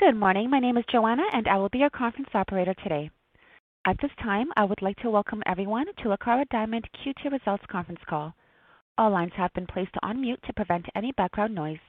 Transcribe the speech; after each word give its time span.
Good 0.00 0.14
morning. 0.14 0.48
My 0.48 0.60
name 0.60 0.76
is 0.76 0.84
Joanna, 0.92 1.24
and 1.32 1.48
I 1.48 1.56
will 1.56 1.70
be 1.70 1.78
your 1.78 1.90
conference 1.90 2.28
operator 2.32 2.72
today. 2.84 3.10
At 3.84 3.96
this 4.00 4.12
time, 4.22 4.46
I 4.56 4.62
would 4.62 4.80
like 4.80 4.96
to 4.98 5.10
welcome 5.10 5.42
everyone 5.44 5.86
to 5.86 6.04
Lucara 6.04 6.48
Diamond 6.50 6.88
Q2 7.02 7.32
Results 7.32 7.64
Conference 7.68 7.98
Call. 8.08 8.32
All 8.96 9.10
lines 9.10 9.32
have 9.36 9.52
been 9.54 9.66
placed 9.66 9.96
on 10.04 10.20
mute 10.20 10.38
to 10.46 10.52
prevent 10.52 10.86
any 10.94 11.10
background 11.10 11.52
noise. 11.52 11.82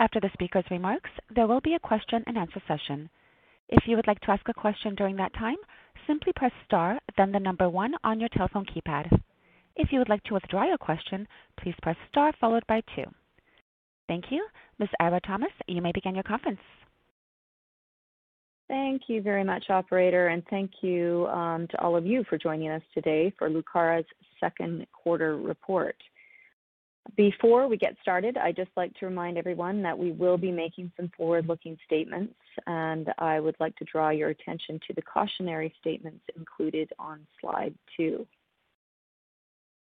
After 0.00 0.18
the 0.18 0.30
speaker's 0.32 0.64
remarks, 0.68 1.10
there 1.32 1.46
will 1.46 1.60
be 1.60 1.74
a 1.74 1.78
question-and-answer 1.78 2.60
session. 2.66 3.08
If 3.68 3.84
you 3.86 3.94
would 3.94 4.08
like 4.08 4.20
to 4.22 4.32
ask 4.32 4.48
a 4.48 4.52
question 4.52 4.96
during 4.96 5.14
that 5.16 5.34
time, 5.34 5.58
simply 6.08 6.32
press 6.34 6.52
star 6.64 6.98
then 7.16 7.30
the 7.30 7.38
number 7.38 7.68
one 7.68 7.94
on 8.02 8.18
your 8.18 8.30
telephone 8.30 8.66
keypad. 8.66 9.16
If 9.76 9.92
you 9.92 10.00
would 10.00 10.08
like 10.08 10.24
to 10.24 10.34
withdraw 10.34 10.64
your 10.64 10.78
question, 10.78 11.28
please 11.56 11.76
press 11.82 11.96
star 12.08 12.32
followed 12.40 12.66
by 12.66 12.82
two. 12.96 13.04
Thank 14.08 14.24
you. 14.30 14.44
Ms. 14.80 14.88
Eira 15.00 15.20
Thomas, 15.24 15.52
you 15.68 15.80
may 15.80 15.92
begin 15.92 16.16
your 16.16 16.24
conference. 16.24 16.58
Thank 18.68 19.02
you 19.06 19.22
very 19.22 19.44
much, 19.44 19.70
operator, 19.70 20.28
and 20.28 20.42
thank 20.50 20.70
you 20.82 21.28
um, 21.28 21.68
to 21.68 21.80
all 21.80 21.96
of 21.96 22.04
you 22.04 22.24
for 22.28 22.36
joining 22.36 22.68
us 22.70 22.82
today 22.92 23.32
for 23.38 23.48
Lucara's 23.48 24.06
second 24.40 24.86
quarter 24.92 25.36
report. 25.36 25.96
Before 27.16 27.68
we 27.68 27.76
get 27.76 27.94
started, 28.02 28.36
I'd 28.36 28.56
just 28.56 28.72
like 28.76 28.92
to 28.94 29.06
remind 29.06 29.38
everyone 29.38 29.82
that 29.82 29.96
we 29.96 30.10
will 30.10 30.36
be 30.36 30.50
making 30.50 30.90
some 30.96 31.12
forward-looking 31.16 31.78
statements, 31.86 32.34
and 32.66 33.12
I 33.18 33.38
would 33.38 33.54
like 33.60 33.76
to 33.76 33.84
draw 33.84 34.10
your 34.10 34.30
attention 34.30 34.80
to 34.88 34.94
the 34.94 35.02
cautionary 35.02 35.72
statements 35.80 36.24
included 36.36 36.92
on 36.98 37.24
slide 37.40 37.74
two. 37.96 38.26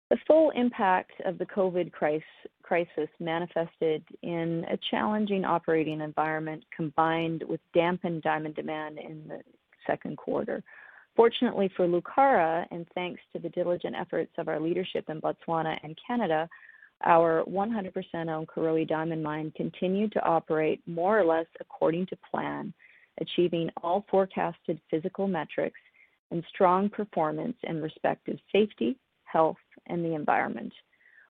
The 0.08 0.18
full 0.26 0.50
impact 0.50 1.12
of 1.24 1.36
the 1.38 1.46
COVID 1.46 1.90
crisis 1.90 3.08
manifested 3.18 4.04
in 4.22 4.64
a 4.70 4.78
challenging 4.90 5.44
operating 5.44 6.00
environment, 6.00 6.64
combined 6.74 7.42
with 7.48 7.60
dampened 7.74 8.22
diamond 8.22 8.54
demand 8.54 8.98
in 8.98 9.26
the 9.26 9.40
second 9.84 10.16
quarter. 10.16 10.62
Fortunately 11.16 11.68
for 11.76 11.88
Lucara, 11.88 12.66
and 12.70 12.86
thanks 12.94 13.20
to 13.32 13.40
the 13.40 13.48
diligent 13.48 13.96
efforts 13.96 14.30
of 14.38 14.48
our 14.48 14.60
leadership 14.60 15.08
in 15.08 15.20
Botswana 15.20 15.76
and 15.82 15.98
Canada, 16.06 16.48
our 17.04 17.42
100% 17.44 18.28
owned 18.28 18.46
Karowe 18.48 18.86
Diamond 18.86 19.22
Mine 19.22 19.52
continued 19.56 20.12
to 20.12 20.24
operate 20.24 20.80
more 20.86 21.18
or 21.18 21.24
less 21.24 21.46
according 21.58 22.06
to 22.06 22.18
plan, 22.30 22.72
achieving 23.20 23.70
all 23.82 24.04
forecasted 24.10 24.80
physical 24.90 25.26
metrics 25.26 25.80
and 26.30 26.44
strong 26.48 26.88
performance 26.88 27.56
in 27.64 27.82
respect 27.82 28.28
of 28.28 28.38
safety, 28.52 28.96
health, 29.24 29.56
and 29.86 30.04
the 30.04 30.14
environment. 30.14 30.72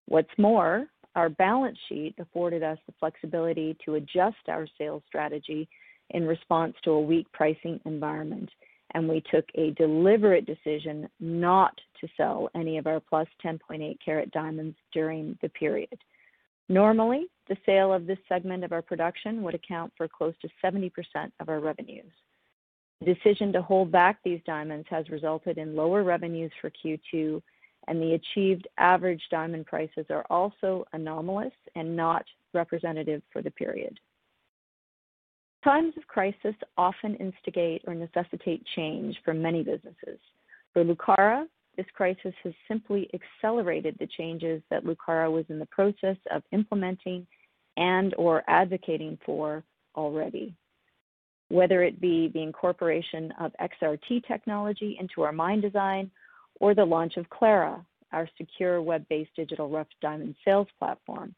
What's 0.07 0.31
more, 0.39 0.87
our 1.15 1.29
balance 1.29 1.79
sheet 1.89 2.15
afforded 2.19 2.63
us 2.63 2.79
the 2.87 2.95
flexibility 3.01 3.77
to 3.85 3.95
adjust 3.95 4.49
our 4.49 4.67
sales 4.79 5.03
strategy 5.07 5.69
in 6.11 6.27
response 6.27 6.75
to 6.85 6.93
a 6.93 7.01
weak 7.01 7.27
pricing 7.33 7.81
environment, 7.85 8.49
and 8.95 9.09
we 9.09 9.23
took 9.33 9.45
a 9.55 9.73
deliberate 9.73 10.47
decision 10.47 11.09
not 11.19 11.73
to 12.01 12.09
sell 12.17 12.49
any 12.55 12.79
of 12.79 12.87
our 12.87 13.01
plus 13.01 13.27
10.8 13.45 13.97
carat 14.05 14.31
diamonds 14.31 14.77
during 14.93 15.37
the 15.43 15.49
period. 15.49 15.99
Normally, 16.69 17.27
the 17.49 17.57
sale 17.65 17.93
of 17.93 18.07
this 18.07 18.19
segment 18.29 18.65
of 18.65 18.73
our 18.73 18.83
production 18.83 19.43
would 19.43 19.55
account 19.55 19.93
for 19.97 20.09
close 20.09 20.35
to 20.43 20.49
70% 20.65 20.91
of 21.41 21.49
our 21.49 21.61
revenues. 21.61 22.11
The 23.01 23.15
decision 23.15 23.53
to 23.53 23.63
hold 23.63 23.93
back 23.93 24.19
these 24.25 24.41
diamonds 24.47 24.87
has 24.91 25.09
resulted 25.11 25.59
in 25.59 25.77
lower 25.77 26.03
revenues 26.03 26.51
for 26.61 26.71
Q2, 26.71 27.43
and 27.89 28.01
the 28.01 28.15
achieved 28.15 28.67
average 28.79 29.23
diamond 29.31 29.67
prices 29.67 30.07
are 30.11 30.27
also 30.29 30.85
anomalous 30.93 31.53
and 31.75 31.97
not 31.97 32.25
representative 32.53 33.23
for 33.33 33.43
the 33.43 33.51
period. 33.51 33.99
Times 35.63 35.95
of 35.97 36.07
crisis 36.07 36.55
often 36.77 37.17
instigate 37.17 37.83
or 37.87 37.95
necessitate 37.95 38.65
change 38.77 39.17
for 39.25 39.35
many 39.35 39.63
businesses. 39.63 40.19
For 40.73 40.85
Lucara, 40.85 41.47
this 41.77 41.87
crisis 41.95 42.35
has 42.45 42.55
simply 42.69 43.11
accelerated 43.13 43.97
the 43.99 44.07
changes 44.07 44.63
that 44.71 44.85
Lucara 44.85 45.31
was 45.31 45.45
in 45.49 45.59
the 45.59 45.67
process 45.67 46.17
of 46.31 46.43
implementing 46.53 47.27
and/or 47.77 48.43
advocating 48.49 49.19
for 49.27 49.63
already. 49.95 50.55
Whether 51.49 51.83
it 51.83 52.01
be 52.01 52.29
the 52.29 52.43
incorporation 52.43 53.33
of 53.39 53.53
XRT 53.61 54.27
technology 54.27 54.97
into 54.99 55.23
our 55.23 55.33
mine 55.33 55.61
design 55.61 56.11
or 56.61 56.75
the 56.75 56.85
launch 56.85 57.17
of 57.17 57.29
Clara, 57.31 57.85
our 58.13 58.29
secure 58.39 58.81
web-based 58.83 59.35
digital 59.37 59.69
rough 59.69 59.89
diamond 60.01 60.35
sales 60.45 60.69
platform, 60.79 61.35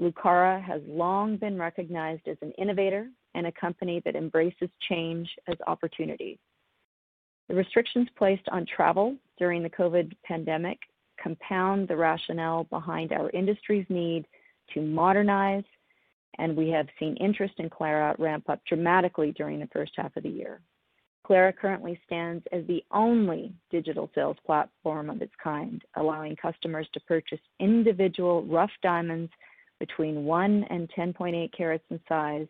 Lucara 0.00 0.62
has 0.62 0.80
long 0.86 1.36
been 1.36 1.58
recognized 1.58 2.26
as 2.26 2.36
an 2.42 2.52
innovator 2.52 3.08
and 3.34 3.46
a 3.46 3.52
company 3.52 4.00
that 4.04 4.16
embraces 4.16 4.68
change 4.88 5.28
as 5.48 5.56
opportunity. 5.66 6.38
The 7.48 7.54
restrictions 7.54 8.08
placed 8.16 8.48
on 8.50 8.66
travel 8.66 9.16
during 9.38 9.62
the 9.62 9.70
COVID 9.70 10.12
pandemic 10.24 10.78
compound 11.22 11.88
the 11.88 11.96
rationale 11.96 12.64
behind 12.64 13.12
our 13.12 13.30
industry's 13.30 13.86
need 13.88 14.26
to 14.74 14.80
modernize, 14.80 15.64
and 16.38 16.56
we 16.56 16.68
have 16.70 16.86
seen 16.98 17.16
interest 17.16 17.54
in 17.58 17.68
Clara 17.68 18.14
ramp 18.18 18.48
up 18.48 18.60
dramatically 18.66 19.32
during 19.32 19.60
the 19.60 19.68
first 19.72 19.92
half 19.96 20.16
of 20.16 20.22
the 20.22 20.28
year. 20.28 20.60
Clara 21.24 21.52
currently 21.52 22.00
stands 22.04 22.44
as 22.52 22.66
the 22.66 22.84
only 22.90 23.52
digital 23.70 24.10
sales 24.14 24.36
platform 24.44 25.08
of 25.08 25.22
its 25.22 25.32
kind, 25.42 25.82
allowing 25.96 26.34
customers 26.36 26.88
to 26.92 27.00
purchase 27.00 27.38
individual 27.60 28.42
rough 28.44 28.72
diamonds 28.82 29.30
between 29.78 30.24
1 30.24 30.64
and 30.70 30.90
10.8 30.96 31.52
carats 31.56 31.84
in 31.90 32.00
size 32.08 32.48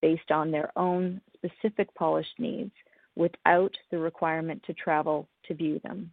based 0.00 0.30
on 0.30 0.50
their 0.50 0.70
own 0.76 1.20
specific 1.34 1.94
polish 1.94 2.26
needs 2.38 2.72
without 3.16 3.76
the 3.90 3.98
requirement 3.98 4.62
to 4.64 4.74
travel 4.74 5.28
to 5.46 5.54
view 5.54 5.80
them. 5.84 6.12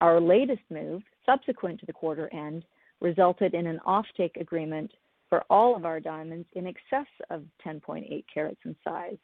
Our 0.00 0.20
latest 0.20 0.62
move, 0.70 1.02
subsequent 1.24 1.80
to 1.80 1.86
the 1.86 1.92
quarter 1.92 2.28
end, 2.32 2.64
resulted 3.00 3.54
in 3.54 3.66
an 3.66 3.80
offtake 3.86 4.36
agreement 4.40 4.92
for 5.28 5.44
all 5.48 5.74
of 5.74 5.84
our 5.84 6.00
diamonds 6.00 6.46
in 6.54 6.66
excess 6.66 7.06
of 7.30 7.42
10.8 7.66 8.24
carats 8.32 8.60
in 8.64 8.76
size, 8.84 9.16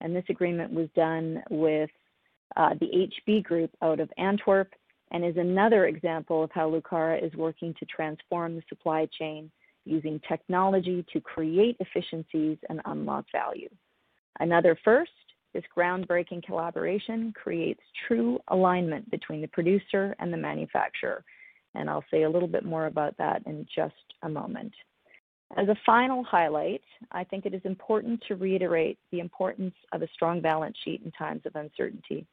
and 0.00 0.14
this 0.14 0.24
agreement 0.28 0.72
was 0.72 0.88
done 0.94 1.42
with 1.50 1.90
uh, 2.56 2.70
the 2.80 3.08
HB 3.28 3.44
Group 3.44 3.70
out 3.82 4.00
of 4.00 4.10
Antwerp 4.18 4.72
and 5.10 5.24
is 5.24 5.36
another 5.36 5.86
example 5.86 6.42
of 6.42 6.50
how 6.52 6.70
Lucara 6.70 7.24
is 7.24 7.32
working 7.34 7.74
to 7.78 7.86
transform 7.86 8.56
the 8.56 8.62
supply 8.68 9.08
chain 9.18 9.50
using 9.84 10.20
technology 10.26 11.04
to 11.12 11.20
create 11.20 11.76
efficiencies 11.78 12.58
and 12.68 12.80
unlock 12.86 13.26
value. 13.32 13.68
Another 14.40 14.76
first, 14.84 15.12
this 15.52 15.62
groundbreaking 15.76 16.42
collaboration 16.42 17.32
creates 17.40 17.80
true 18.08 18.40
alignment 18.48 19.08
between 19.10 19.40
the 19.40 19.48
producer 19.48 20.14
and 20.18 20.32
the 20.32 20.36
manufacturer, 20.36 21.24
and 21.74 21.88
I'll 21.88 22.04
say 22.10 22.24
a 22.24 22.30
little 22.30 22.48
bit 22.48 22.64
more 22.64 22.86
about 22.86 23.16
that 23.18 23.42
in 23.46 23.66
just 23.74 23.94
a 24.22 24.28
moment. 24.28 24.72
As 25.56 25.68
a 25.68 25.76
final 25.86 26.24
highlight, 26.24 26.82
I 27.12 27.22
think 27.24 27.46
it 27.46 27.54
is 27.54 27.60
important 27.64 28.22
to 28.26 28.34
reiterate 28.34 28.98
the 29.12 29.20
importance 29.20 29.74
of 29.92 30.02
a 30.02 30.08
strong 30.08 30.40
balance 30.40 30.76
sheet 30.84 31.02
in 31.04 31.12
times 31.12 31.42
of 31.44 31.54
uncertainty. 31.54 32.26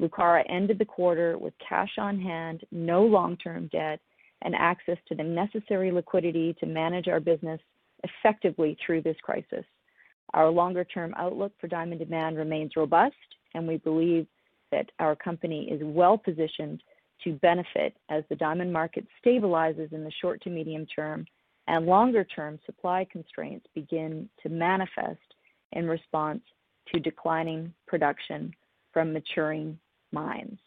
Lucara 0.00 0.44
ended 0.48 0.78
the 0.78 0.84
quarter 0.84 1.36
with 1.38 1.54
cash 1.66 1.98
on 1.98 2.20
hand, 2.20 2.64
no 2.70 3.04
long-term 3.04 3.68
debt, 3.72 4.00
and 4.42 4.54
access 4.54 4.98
to 5.08 5.16
the 5.16 5.24
necessary 5.24 5.90
liquidity 5.90 6.54
to 6.60 6.66
manage 6.66 7.08
our 7.08 7.18
business 7.18 7.60
effectively 8.04 8.76
through 8.84 9.02
this 9.02 9.16
crisis. 9.22 9.64
Our 10.34 10.48
longer-term 10.50 11.14
outlook 11.16 11.52
for 11.60 11.66
diamond 11.66 11.98
demand 11.98 12.36
remains 12.36 12.76
robust, 12.76 13.16
and 13.54 13.66
we 13.66 13.78
believe 13.78 14.26
that 14.70 14.90
our 15.00 15.16
company 15.16 15.68
is 15.70 15.80
well-positioned 15.82 16.82
to 17.24 17.32
benefit 17.32 17.96
as 18.10 18.22
the 18.28 18.36
diamond 18.36 18.72
market 18.72 19.04
stabilizes 19.24 19.92
in 19.92 20.04
the 20.04 20.12
short 20.20 20.40
to 20.42 20.50
medium 20.50 20.86
term 20.86 21.26
and 21.68 21.86
longer-term 21.86 22.58
supply 22.66 23.06
constraints 23.12 23.66
begin 23.74 24.28
to 24.42 24.48
manifest 24.48 25.20
in 25.72 25.86
response 25.86 26.40
to 26.92 26.98
declining 26.98 27.72
production 27.86 28.52
from 28.92 29.12
maturing 29.12 29.78
mines. 30.10 30.58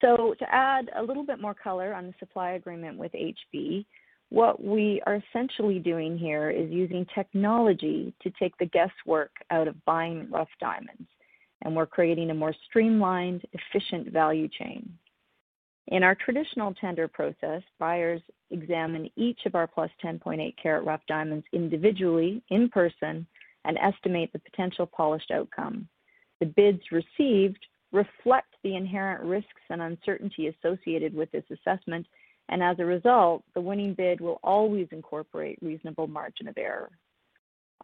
So, 0.00 0.34
to 0.38 0.54
add 0.54 0.90
a 0.96 1.02
little 1.02 1.24
bit 1.24 1.40
more 1.40 1.54
color 1.54 1.94
on 1.94 2.06
the 2.06 2.14
supply 2.18 2.52
agreement 2.52 2.98
with 2.98 3.12
HB, 3.12 3.84
what 4.30 4.62
we 4.62 5.00
are 5.06 5.22
essentially 5.28 5.78
doing 5.78 6.18
here 6.18 6.50
is 6.50 6.70
using 6.70 7.06
technology 7.14 8.12
to 8.22 8.30
take 8.38 8.56
the 8.58 8.66
guesswork 8.66 9.30
out 9.50 9.68
of 9.68 9.84
buying 9.84 10.28
rough 10.30 10.48
diamonds, 10.60 11.08
and 11.62 11.76
we're 11.76 11.86
creating 11.86 12.30
a 12.30 12.34
more 12.34 12.54
streamlined, 12.68 13.42
efficient 13.52 14.12
value 14.12 14.48
chain. 14.48 14.90
In 15.88 16.02
our 16.02 16.16
traditional 16.16 16.74
tender 16.74 17.06
process, 17.06 17.62
buyers 17.78 18.20
examine 18.50 19.08
each 19.16 19.46
of 19.46 19.54
our 19.54 19.66
plus 19.66 19.90
10.8 20.04 20.54
carat 20.60 20.84
rough 20.84 21.02
diamonds 21.06 21.46
individually 21.52 22.42
in 22.50 22.68
person 22.68 23.26
and 23.64 23.78
estimate 23.78 24.32
the 24.32 24.40
potential 24.40 24.86
polished 24.86 25.30
outcome. 25.30 25.88
The 26.40 26.46
bids 26.46 26.82
received 26.90 27.64
reflect 27.92 28.54
the 28.62 28.74
inherent 28.74 29.22
risks 29.24 29.62
and 29.70 29.80
uncertainty 29.80 30.48
associated 30.48 31.14
with 31.14 31.30
this 31.30 31.44
assessment, 31.50 32.06
and 32.48 32.62
as 32.62 32.78
a 32.78 32.84
result, 32.84 33.44
the 33.54 33.60
winning 33.60 33.94
bid 33.94 34.20
will 34.20 34.40
always 34.42 34.88
incorporate 34.90 35.58
reasonable 35.62 36.06
margin 36.08 36.48
of 36.48 36.58
error. 36.58 36.90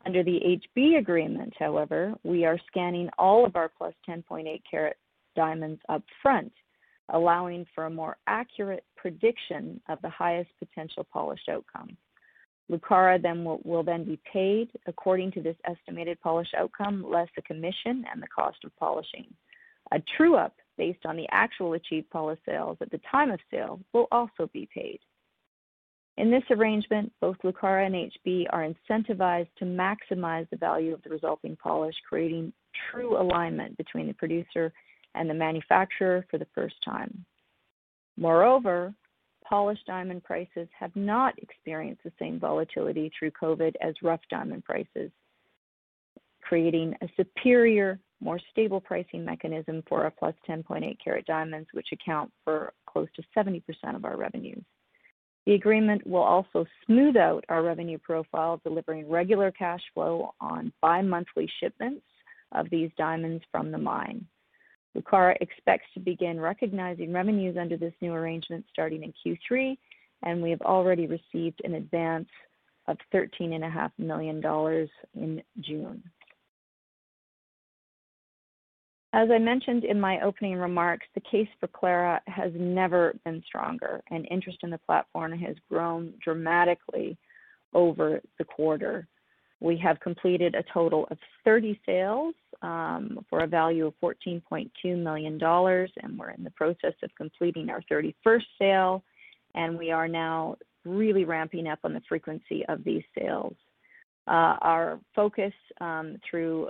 Under 0.05 0.25
the 0.25 0.61
HB 0.77 0.99
agreement, 0.99 1.55
however, 1.59 2.15
we 2.25 2.45
are 2.45 2.59
scanning 2.67 3.09
all 3.17 3.47
of 3.47 3.55
our 3.55 3.69
plus 3.69 3.95
10.8 4.09 4.61
carat 4.69 4.97
diamonds 5.37 5.81
up 5.89 6.03
front, 6.21 6.53
allowing 7.13 7.67
for 7.75 7.87
a 7.87 7.91
more 7.91 8.17
accurate 8.27 8.85
prediction 8.97 9.81
of 9.89 9.99
the 10.03 10.09
highest 10.09 10.51
potential 10.59 11.07
polished 11.13 11.49
outcome. 11.49 11.97
Lucara 12.71 13.21
then 13.21 13.45
will, 13.45 13.61
will 13.65 13.83
then 13.83 14.05
be 14.05 14.19
paid 14.31 14.71
according 14.87 15.31
to 15.33 15.43
this 15.43 15.57
estimated 15.65 16.21
polished 16.21 16.55
outcome, 16.57 17.05
less 17.07 17.29
the 17.37 17.43
commission 17.43 18.05
and 18.11 18.23
the 18.23 18.29
cost 18.35 18.59
of 18.65 18.75
polishing. 18.77 19.27
A 19.93 20.03
true 20.17 20.37
up 20.37 20.55
based 20.79 21.05
on 21.05 21.17
the 21.17 21.27
actual 21.31 21.75
achieved 21.75 22.09
polish 22.11 22.39
sales 22.47 22.79
at 22.81 22.91
the 22.91 23.01
time 23.11 23.31
of 23.31 23.41
sale 23.51 23.81
will 23.93 24.09
also 24.11 24.49
be 24.53 24.69
paid. 24.73 25.01
In 26.19 26.31
this 26.31 26.45
arrangement, 26.51 27.13
both 27.21 27.37
Lucara 27.45 27.87
and 27.87 27.95
HB 28.27 28.47
are 28.51 28.67
incentivized 28.67 29.49
to 29.59 29.65
maximize 29.65 30.49
the 30.51 30.57
value 30.57 30.93
of 30.93 31.03
the 31.03 31.11
resulting 31.11 31.57
polish, 31.57 31.95
creating 32.09 32.53
true 32.91 33.21
alignment 33.21 33.77
between 33.77 34.07
the 34.07 34.15
producer 34.15 34.73
and 35.15 35.29
the 35.29 35.35
manufacturer 35.35 36.27
for 36.31 36.39
the 36.39 36.47
first 36.55 36.77
time. 36.85 37.25
Moreover, 38.17 38.95
polished 39.45 39.87
diamond 39.87 40.25
prices 40.25 40.69
have 40.79 40.95
not 40.95 41.35
experienced 41.39 42.03
the 42.05 42.13
same 42.19 42.39
volatility 42.39 43.11
through 43.19 43.31
COVID 43.33 43.75
as 43.81 43.95
rough 44.03 44.21
diamond 44.31 44.65
prices, 44.65 45.11
creating 46.41 46.95
a 47.03 47.09
superior, 47.17 47.99
more 48.21 48.41
stable 48.51 48.81
pricing 48.81 49.25
mechanism 49.25 49.83
for 49.89 50.05
our 50.05 50.11
plus 50.11 50.35
10.8 50.49 50.97
carat 51.03 51.27
diamonds, 51.27 51.69
which 51.73 51.89
account 51.93 52.31
for 52.45 52.73
close 52.87 53.09
to 53.17 53.23
70% 53.37 53.63
of 53.97 54.05
our 54.05 54.17
revenues. 54.17 54.65
The 55.47 55.55
agreement 55.55 56.07
will 56.07 56.23
also 56.23 56.65
smooth 56.87 57.17
out 57.17 57.45
our 57.49 57.63
revenue 57.63 57.99
profile, 57.99 58.61
delivering 58.63 59.11
regular 59.11 59.51
cash 59.51 59.83
flow 59.93 60.35
on 60.41 60.73
bi-monthly 60.81 61.51
shipments 61.59 62.07
of 62.53 62.71
these 62.71 62.91
diamonds 62.97 63.43
from 63.51 63.73
the 63.73 63.79
mine. 63.79 64.25
Lucara 64.97 65.37
expects 65.41 65.87
to 65.95 66.01
begin 66.01 66.41
recognizing 66.41 67.13
revenues 67.13 67.57
under 67.57 67.77
this 67.77 67.95
new 68.01 68.13
arrangement 68.13 68.65
starting 68.73 69.03
in 69.03 69.13
Q3, 69.51 69.77
and 70.23 70.43
we 70.43 70.51
have 70.51 70.61
already 70.63 71.07
received 71.07 71.61
an 71.65 71.75
advance 71.75 72.29
of 72.89 72.99
$13.5 73.15 73.91
million 73.99 74.43
in 75.15 75.43
June. 75.61 76.03
As 79.15 79.29
I 79.31 79.39
mentioned 79.39 79.85
in 79.85 80.01
my 80.01 80.21
opening 80.21 80.57
remarks, 80.57 81.07
the 81.15 81.21
case 81.21 81.49
for 81.61 81.67
Clara 81.69 82.21
has 82.27 82.51
never 82.55 83.15
been 83.25 83.43
stronger, 83.47 84.03
and 84.11 84.27
interest 84.31 84.59
in 84.63 84.71
the 84.71 84.79
platform 84.79 85.33
has 85.39 85.55
grown 85.69 86.15
dramatically 86.25 87.19
over 87.75 88.21
the 88.39 88.45
quarter. 88.45 89.07
We 89.63 89.77
have 89.79 90.01
completed 90.01 90.57
a 90.57 90.65
total 90.75 91.07
of 91.13 91.19
30 91.45 91.81
sales 91.87 92.35
um, 92.63 93.25
for 93.31 93.45
a 93.45 93.47
value 93.47 93.87
of 93.87 93.95
$14.2 94.03 94.71
million, 95.01 95.39
and 95.41 96.19
we're 96.19 96.31
in 96.31 96.43
the 96.43 96.51
process 96.57 96.95
of 97.05 97.11
completing 97.17 97.71
our 97.71 97.81
31st 97.89 98.43
sale, 98.59 99.05
and 99.55 99.79
we 99.79 99.93
are 99.93 100.09
now 100.09 100.57
really 100.85 101.25
ramping 101.25 101.69
up 101.69 101.79
on 101.85 101.95
the 101.95 102.01
frequency 102.09 102.65
of 102.69 102.83
these 102.83 103.05
sales. 103.17 103.55
Uh, 104.27 104.59
our 104.63 104.99
focus 105.15 105.53
um, 105.81 106.17
through 106.29 106.69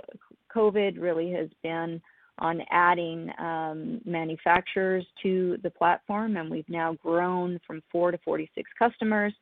COVID 0.55 1.01
really 1.01 1.31
has 1.31 1.49
been 1.63 1.99
on 2.37 2.61
adding 2.69 3.31
um, 3.39 4.01
manufacturers 4.05 5.05
to 5.23 5.57
the 5.63 5.69
platform, 5.71 6.37
and 6.37 6.47
we've 6.47 6.69
now 6.69 6.93
grown 6.93 7.59
from 7.65 7.81
four 7.91 8.11
to 8.11 8.19
46 8.19 8.69
customers. 8.77 9.33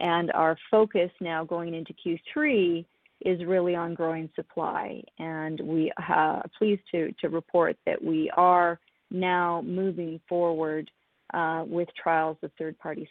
And 0.00 0.30
our 0.32 0.56
focus 0.70 1.10
now 1.20 1.44
going 1.44 1.74
into 1.74 1.92
Q3 1.94 2.84
is 3.24 3.44
really 3.44 3.74
on 3.74 3.94
growing 3.94 4.30
supply. 4.36 5.02
And 5.18 5.60
we 5.60 5.92
are 6.08 6.44
pleased 6.56 6.82
to, 6.92 7.12
to 7.20 7.28
report 7.28 7.76
that 7.84 8.02
we 8.02 8.30
are 8.36 8.78
now 9.10 9.62
moving 9.64 10.20
forward 10.28 10.90
uh, 11.34 11.64
with 11.66 11.88
trials 12.00 12.36
of 12.42 12.50
third-party 12.58 13.08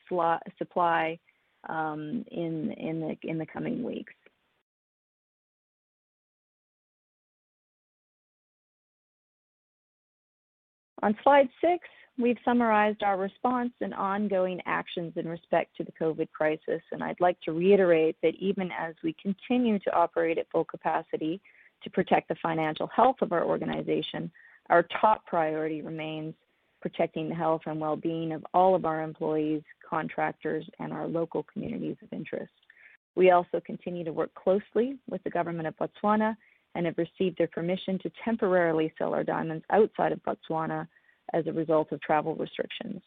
supply 0.58 1.20
um, 1.68 2.24
in, 2.32 2.72
in, 2.72 3.00
the, 3.02 3.30
in 3.30 3.38
the 3.38 3.46
coming 3.46 3.84
weeks. 3.84 4.14
On 11.04 11.16
slide 11.24 11.48
six, 11.62 11.88
we've 12.18 12.38
summarized 12.44 13.04
our 13.04 13.18
response 13.18 13.72
and 13.82 13.94
ongoing 13.94 14.62
actions 14.66 15.14
in 15.16 15.28
respect 15.28 15.76
to 15.78 15.84
the 15.84 15.92
COVID 15.94 16.32
crisis, 16.32 16.82
and 16.92 17.04
I'd 17.04 17.20
like 17.22 17.40
to 17.42 17.52
reiterate 17.52 18.18
that 18.24 18.36
even 18.36 18.72
as 18.72 18.96
we 19.04 19.16
continue 19.22 19.80
to 19.80 19.96
operate 19.96 20.38
at 20.38 20.50
full 20.52 20.66
capacity 20.66 21.40
to 21.84 21.90
protect 21.90 22.28
the 22.28 22.36
financial 22.42 22.88
health 22.88 23.18
of 23.22 23.32
our 23.32 23.46
organization, 23.46 24.32
our 24.70 24.84
top 25.02 25.26
priority 25.26 25.82
remains 25.82 26.34
protecting 26.82 27.30
the 27.30 27.36
health 27.36 27.62
and 27.66 27.80
well-being 27.80 28.32
of 28.34 28.46
all 28.54 28.76
of 28.76 28.86
our 28.86 29.02
employees, 29.02 29.62
contractors, 29.88 30.66
and 30.80 30.94
our 30.94 31.08
local 31.08 31.44
communities 31.52 31.98
of 32.02 32.12
interest. 32.12 32.54
We 33.16 33.32
also 33.32 33.60
continue 33.66 34.04
to 34.04 34.14
work 34.14 34.34
closely 34.36 34.98
with 35.10 35.24
the 35.24 35.30
government 35.30 35.68
of 35.68 35.76
Botswana 35.78 36.36
and 36.76 36.86
have 36.86 36.98
received 36.98 37.38
their 37.38 37.48
permission 37.48 37.98
to 38.00 38.12
temporarily 38.24 38.94
sell 38.98 39.14
our 39.14 39.24
diamonds 39.24 39.66
outside 39.72 40.12
of 40.12 40.22
Botswana 40.24 40.88
as 41.34 41.48
a 41.48 41.54
result 41.54 41.92
of 41.92 42.02
travel 42.02 42.36
restrictions. 42.36 43.02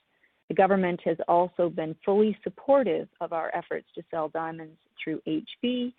The 0.49 0.55
government 0.55 1.01
has 1.05 1.17
also 1.29 1.71
been 1.71 1.95
fully 2.05 2.37
supportive 2.43 3.09
of 3.21 3.33
our 3.33 3.55
efforts 3.55 3.87
to 3.95 4.03
sell 4.11 4.29
diamonds 4.29 4.79
through 5.03 5.21
HB 5.27 5.93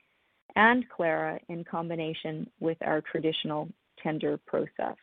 and 0.56 0.88
Clara 0.90 1.40
in 1.48 1.64
combination 1.64 2.50
with 2.60 2.78
our 2.82 3.02
traditional 3.02 3.70
tender 4.04 4.38
process. 4.46 4.98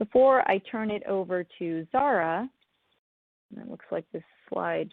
Before 0.00 0.48
I 0.50 0.58
turn 0.70 0.90
it 0.90 1.04
over 1.06 1.46
to 1.58 1.86
Zara, 1.92 2.48
it 3.56 3.70
looks 3.70 3.86
like 3.92 4.04
this 4.12 4.22
slide 4.48 4.90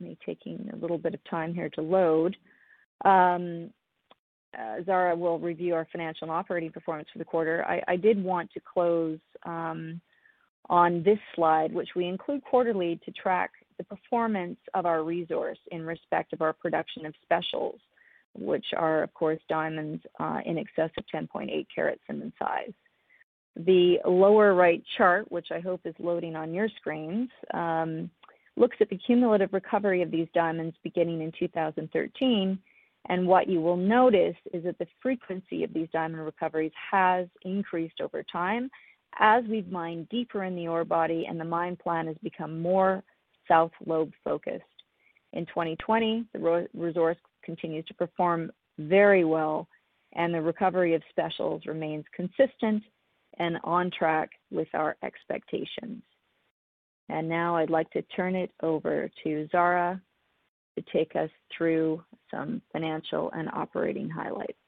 may 0.00 0.10
be 0.10 0.18
taking 0.24 0.70
a 0.72 0.76
little 0.76 0.98
bit 0.98 1.12
of 1.12 1.20
time 1.28 1.52
here 1.52 1.68
to 1.70 1.82
load. 1.82 2.36
Um, 3.04 3.70
Zara 4.84 5.16
will 5.16 5.38
review 5.38 5.74
our 5.74 5.86
financial 5.90 6.26
and 6.26 6.32
operating 6.32 6.70
performance 6.70 7.08
for 7.12 7.18
the 7.18 7.24
quarter. 7.24 7.64
I, 7.64 7.82
I 7.88 7.96
did 7.96 8.22
want 8.22 8.50
to 8.52 8.60
close 8.60 9.18
um, 9.44 10.00
on 10.68 11.02
this 11.02 11.18
slide, 11.34 11.72
which 11.72 11.90
we 11.96 12.06
include 12.06 12.42
quarterly 12.44 13.00
to 13.04 13.10
track 13.12 13.50
the 13.78 13.84
performance 13.84 14.58
of 14.74 14.86
our 14.86 15.02
resource 15.02 15.58
in 15.70 15.84
respect 15.84 16.32
of 16.32 16.42
our 16.42 16.52
production 16.52 17.06
of 17.06 17.14
specials, 17.22 17.80
which 18.34 18.66
are, 18.76 19.02
of 19.02 19.12
course, 19.14 19.40
diamonds 19.48 20.02
uh, 20.20 20.40
in 20.44 20.58
excess 20.58 20.90
of 20.98 21.04
10.8 21.12 21.66
carats 21.74 22.02
in 22.08 22.32
size. 22.38 22.72
The 23.56 23.98
lower 24.06 24.54
right 24.54 24.82
chart, 24.96 25.30
which 25.30 25.48
I 25.50 25.60
hope 25.60 25.80
is 25.84 25.94
loading 25.98 26.36
on 26.36 26.54
your 26.54 26.68
screens, 26.80 27.28
um, 27.52 28.10
looks 28.56 28.76
at 28.80 28.88
the 28.88 28.98
cumulative 28.98 29.52
recovery 29.52 30.02
of 30.02 30.10
these 30.10 30.28
diamonds 30.34 30.76
beginning 30.82 31.22
in 31.22 31.32
2013 31.38 32.58
and 33.08 33.26
what 33.26 33.48
you 33.48 33.60
will 33.60 33.76
notice 33.76 34.36
is 34.52 34.64
that 34.64 34.78
the 34.78 34.86
frequency 35.00 35.64
of 35.64 35.72
these 35.72 35.88
diamond 35.92 36.24
recoveries 36.24 36.72
has 36.90 37.26
increased 37.42 38.00
over 38.00 38.22
time 38.22 38.70
as 39.18 39.44
we've 39.48 39.70
mined 39.70 40.08
deeper 40.08 40.44
in 40.44 40.54
the 40.54 40.68
ore 40.68 40.84
body 40.84 41.26
and 41.28 41.38
the 41.38 41.44
mine 41.44 41.76
plan 41.76 42.06
has 42.06 42.16
become 42.22 42.62
more 42.62 43.02
south 43.48 43.72
lobe 43.84 44.12
focused. 44.24 44.62
In 45.32 45.46
2020, 45.46 46.26
the 46.32 46.68
resource 46.74 47.18
continues 47.44 47.84
to 47.86 47.94
perform 47.94 48.52
very 48.78 49.24
well 49.24 49.68
and 50.14 50.32
the 50.32 50.40
recovery 50.40 50.94
of 50.94 51.02
specials 51.10 51.62
remains 51.66 52.04
consistent 52.14 52.82
and 53.38 53.58
on 53.64 53.90
track 53.90 54.30
with 54.50 54.68
our 54.74 54.96
expectations. 55.02 56.02
And 57.08 57.28
now 57.28 57.56
I'd 57.56 57.70
like 57.70 57.90
to 57.90 58.02
turn 58.14 58.34
it 58.34 58.50
over 58.62 59.10
to 59.24 59.48
Zara 59.50 60.00
to 60.76 60.84
take 60.92 61.16
us 61.16 61.30
through 61.56 62.02
some 62.32 62.62
financial 62.72 63.30
and 63.32 63.48
operating 63.52 64.08
highlights. 64.08 64.58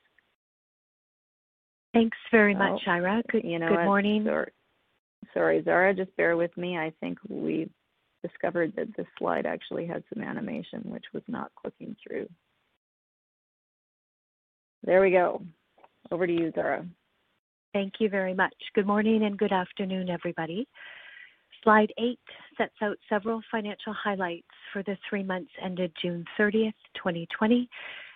Thanks 1.92 2.18
very 2.30 2.54
much, 2.54 2.80
Eira. 2.86 3.22
Good, 3.30 3.44
you 3.44 3.58
know 3.58 3.68
good 3.68 3.84
morning. 3.84 4.24
Sorry, 4.24 4.50
sorry, 5.32 5.62
Zara, 5.64 5.94
just 5.94 6.14
bear 6.16 6.36
with 6.36 6.56
me. 6.56 6.76
I 6.76 6.92
think 7.00 7.18
we 7.28 7.70
discovered 8.22 8.72
that 8.76 8.96
this 8.96 9.06
slide 9.18 9.46
actually 9.46 9.86
had 9.86 10.02
some 10.12 10.22
animation, 10.22 10.82
which 10.84 11.04
was 11.12 11.22
not 11.28 11.52
clicking 11.54 11.94
through. 12.02 12.28
There 14.82 15.00
we 15.00 15.10
go. 15.10 15.42
Over 16.10 16.26
to 16.26 16.32
you, 16.32 16.52
Zara. 16.54 16.84
Thank 17.72 17.94
you 18.00 18.08
very 18.08 18.34
much. 18.34 18.54
Good 18.74 18.86
morning 18.86 19.24
and 19.24 19.38
good 19.38 19.52
afternoon, 19.52 20.10
everybody. 20.10 20.66
Slide 21.64 21.92
8 21.98 22.18
sets 22.58 22.74
out 22.82 22.98
several 23.08 23.40
financial 23.50 23.94
highlights 23.94 24.46
for 24.70 24.82
the 24.82 24.98
three 25.08 25.22
months 25.22 25.50
ended 25.62 25.92
June 26.00 26.24
30th, 26.38 26.74
2020 26.94 27.68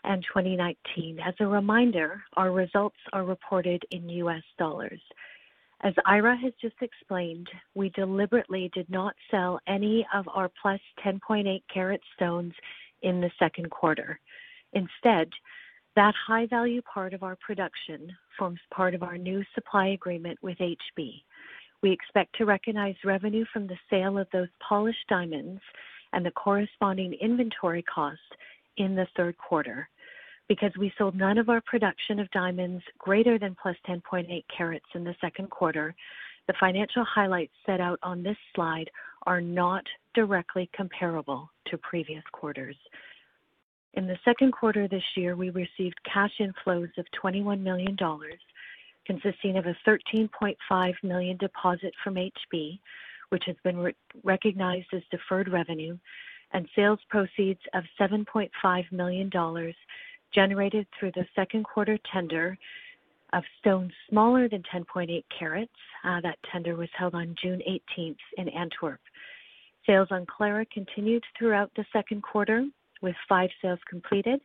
and 0.04 0.22
2019. 0.22 1.18
As 1.18 1.34
a 1.40 1.46
reminder, 1.46 2.22
our 2.36 2.52
results 2.52 2.98
are 3.14 3.24
reported 3.24 3.82
in 3.90 4.08
US 4.10 4.42
dollars. 4.58 5.00
As 5.80 5.94
Eira 6.06 6.36
has 6.36 6.52
just 6.60 6.76
explained, 6.82 7.48
we 7.74 7.88
deliberately 7.90 8.70
did 8.74 8.90
not 8.90 9.14
sell 9.30 9.60
any 9.66 10.06
of 10.12 10.28
our 10.28 10.50
plus 10.60 10.80
10.8 11.04 11.62
carat 11.72 12.00
stones 12.16 12.52
in 13.02 13.20
the 13.20 13.30
second 13.38 13.70
quarter. 13.70 14.20
Instead, 14.74 15.30
that 15.96 16.14
high 16.26 16.46
value 16.46 16.82
part 16.82 17.14
of 17.14 17.22
our 17.22 17.36
production 17.36 18.12
forms 18.38 18.60
part 18.74 18.94
of 18.94 19.02
our 19.02 19.16
new 19.16 19.42
supply 19.54 19.88
agreement 19.88 20.38
with 20.42 20.58
HB. 20.58 21.22
We 21.82 21.92
expect 21.92 22.36
to 22.36 22.44
recognize 22.44 22.96
revenue 23.04 23.44
from 23.52 23.66
the 23.66 23.78
sale 23.88 24.18
of 24.18 24.26
those 24.32 24.48
polished 24.66 25.06
diamonds 25.08 25.60
and 26.12 26.24
the 26.24 26.30
corresponding 26.32 27.14
inventory 27.14 27.82
cost 27.82 28.18
in 28.76 28.94
the 28.94 29.06
third 29.16 29.36
quarter. 29.38 29.88
Because 30.48 30.72
we 30.78 30.92
sold 30.96 31.14
none 31.14 31.38
of 31.38 31.48
our 31.48 31.60
production 31.60 32.18
of 32.18 32.30
diamonds 32.30 32.82
greater 32.98 33.38
than 33.38 33.56
plus 33.60 33.76
10.8 33.86 34.42
carats 34.56 34.86
in 34.94 35.04
the 35.04 35.14
second 35.20 35.50
quarter, 35.50 35.94
the 36.46 36.54
financial 36.58 37.04
highlights 37.04 37.52
set 37.66 37.80
out 37.80 37.98
on 38.02 38.22
this 38.22 38.36
slide 38.54 38.90
are 39.26 39.40
not 39.40 39.84
directly 40.14 40.70
comparable 40.74 41.50
to 41.66 41.76
previous 41.78 42.24
quarters. 42.32 42.76
In 43.94 44.06
the 44.06 44.18
second 44.24 44.52
quarter 44.52 44.88
this 44.88 45.02
year, 45.16 45.36
we 45.36 45.50
received 45.50 45.98
cash 46.12 46.32
inflows 46.40 46.96
of 46.96 47.04
$21 47.22 47.60
million, 47.60 47.96
consisting 49.08 49.56
of 49.56 49.66
a 49.66 49.76
13.5 49.88 50.92
million 51.02 51.36
deposit 51.38 51.92
from 52.04 52.14
HB, 52.14 52.78
which 53.30 53.42
has 53.46 53.56
been 53.64 53.78
re 53.78 53.94
recognized 54.22 54.88
as 54.92 55.02
deferred 55.10 55.50
revenue, 55.50 55.96
and 56.52 56.68
sales 56.76 57.00
proceeds 57.08 57.60
of 57.74 57.84
$7.5 57.98 58.92
million 58.92 59.30
generated 60.34 60.86
through 60.98 61.12
the 61.12 61.26
second 61.34 61.64
quarter 61.64 61.98
tender 62.12 62.56
of 63.32 63.42
stones 63.60 63.92
smaller 64.08 64.48
than 64.48 64.62
10.8 64.74 65.24
carats. 65.36 65.72
Uh, 66.04 66.20
that 66.20 66.38
tender 66.52 66.76
was 66.76 66.88
held 66.96 67.14
on 67.14 67.34
June 67.42 67.60
18th 67.68 68.16
in 68.36 68.48
Antwerp. 68.50 69.00
Sales 69.86 70.08
on 70.10 70.26
Clara 70.26 70.66
continued 70.66 71.24
throughout 71.38 71.70
the 71.76 71.84
second 71.92 72.22
quarter 72.22 72.66
with 73.00 73.14
five 73.28 73.48
sales 73.62 73.78
completed, 73.88 74.40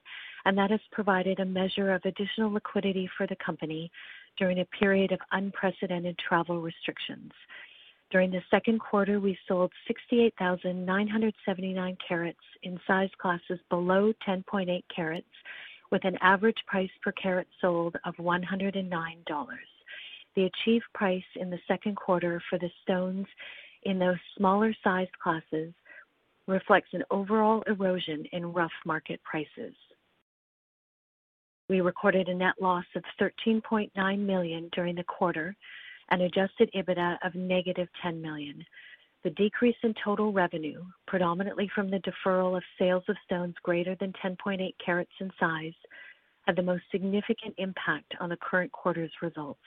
and 0.46 0.58
that 0.58 0.72
has 0.72 0.79
provided 0.91 1.39
a 1.39 1.46
measure 1.46 1.91
of 1.93 2.01
additional 2.05 2.51
liquidity 2.51 3.10
for 3.17 3.27
the 3.27 3.36
company 3.38 3.91
during 4.37 4.59
a 4.59 4.65
period 4.65 5.11
of 5.11 5.19
unprecedented 5.31 6.15
travel 6.17 6.61
restrictions. 6.61 7.31
During 8.11 8.31
the 8.31 8.43
second 8.51 8.79
quarter, 8.79 9.19
we 9.19 9.37
sold 9.47 9.71
68,979 9.87 11.97
carats 12.07 12.37
in 12.61 12.79
size 12.85 13.09
classes 13.19 13.59
below 13.69 14.13
10.8 14.27 14.83
carats 14.95 15.25
with 15.91 16.05
an 16.05 16.17
average 16.21 16.63
price 16.67 16.91
per 17.01 17.11
carat 17.13 17.47
sold 17.59 17.95
of 18.05 18.15
$109. 18.17 18.87
The 20.35 20.45
achieved 20.45 20.85
price 20.93 21.23
in 21.35 21.49
the 21.49 21.59
second 21.67 21.95
quarter 21.95 22.39
for 22.49 22.59
the 22.59 22.69
stones 22.83 23.25
in 23.83 23.99
those 23.99 24.17
smaller 24.37 24.73
size 24.83 25.07
classes 25.21 25.73
reflects 26.47 26.89
an 26.93 27.03
overall 27.11 27.63
erosion 27.67 28.25
in 28.31 28.53
rough 28.53 28.71
market 28.85 29.21
prices. 29.23 29.75
We 31.70 31.82
recorded 31.82 32.27
a 32.27 32.36
net 32.36 32.55
loss 32.60 32.86
of 32.96 33.03
13.9 33.22 34.20
million 34.20 34.70
during 34.74 34.96
the 34.96 35.03
quarter 35.03 35.55
and 36.10 36.22
adjusted 36.22 36.70
EBITDA 36.75 37.17
of 37.25 37.36
negative 37.36 37.88
$10 38.03 38.20
million. 38.22 38.65
The 39.24 39.29
decrease 39.32 39.77
in 39.84 39.93
total 40.03 40.34
revenue, 40.34 40.84
predominantly 41.08 41.72
from 41.74 41.89
the 41.89 42.00
deferral 42.01 42.58
of 42.58 42.63
sales 42.77 43.03
of 43.08 43.15
stones 43.25 43.55
greater 43.63 43.96
than 43.96 44.12
10.8 44.22 44.74
carats 44.84 45.12
in 45.22 45.32
size, 45.39 45.74
had 46.46 46.58
the 46.58 46.62
most 46.62 46.84
significant 46.91 47.55
impact 47.58 48.13
on 48.20 48.27
the 48.27 48.38
current 48.38 48.72
quarter's 48.74 49.13
results. 49.22 49.62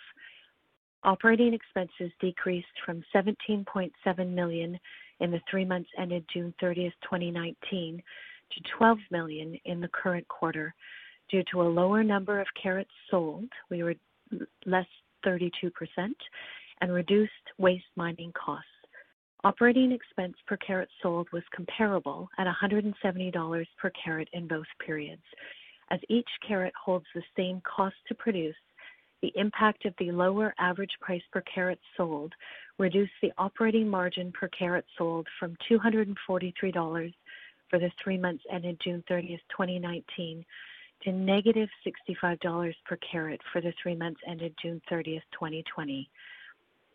Operating 1.05 1.55
expenses 1.55 2.13
decreased 2.21 2.67
from 2.85 3.03
17.7 3.15 4.29
million 4.29 4.79
in 5.21 5.31
the 5.31 5.41
three 5.51 5.65
months 5.65 5.89
ended 5.99 6.27
June 6.31 6.53
30th, 6.61 6.93
2019, 7.03 8.03
to 8.51 8.61
12 8.77 8.99
million 9.11 9.59
in 9.65 9.81
the 9.81 9.89
current 9.89 10.29
quarter 10.29 10.75
due 11.31 11.43
to 11.53 11.63
a 11.63 11.65
lower 11.65 12.03
number 12.03 12.41
of 12.41 12.47
carats 12.61 12.91
sold. 13.11 13.49
We 13.71 13.83
were 13.83 13.95
less 14.65 14.87
32% 15.25 15.51
and 16.81 16.93
reduced 16.93 17.33
waste 17.59 17.85
mining 17.97 18.33
costs. 18.33 18.69
Operating 19.45 19.93
expense 19.93 20.35
per 20.47 20.57
carat 20.57 20.89
sold 21.03 21.29
was 21.33 21.43
comparable 21.55 22.29
at 22.39 22.47
$170 22.47 23.67
per 23.81 23.91
carat 23.91 24.29
in 24.33 24.49
both 24.49 24.67
periods. 24.85 25.23
As 25.91 26.01
each 26.09 26.29
carat 26.47 26.73
holds 26.75 27.07
the 27.15 27.23
same 27.37 27.61
cost 27.61 27.95
to 28.09 28.15
produce, 28.15 28.57
the 29.23 29.33
impact 29.37 29.85
of 29.85 29.95
the 29.99 30.11
lower 30.11 30.55
average 30.59 30.91
price 31.01 31.23
per 31.33 31.43
carat 31.43 31.79
sold 31.97 32.35
reduced 32.79 33.13
the 33.23 33.33
operating 33.39 33.89
margin 33.89 34.33
per 34.33 34.49
carat 34.49 34.85
sold 34.99 35.27
from 35.39 35.57
$243 35.71 37.15
for 37.71 37.79
the 37.79 37.91
three 38.03 38.19
months 38.19 38.45
ended 38.53 38.81
June 38.83 39.03
30th, 39.11 39.41
2019, 39.51 40.45
to 41.07 41.13
negative 41.13 41.71
$65 42.11 42.75
per 42.85 42.97
carat 42.97 43.41
for 43.53 43.63
the 43.63 43.73
three 43.83 43.97
months 43.97 44.21
ended 44.27 44.55
June 44.61 44.83
30th, 44.91 45.23
2020 45.33 46.11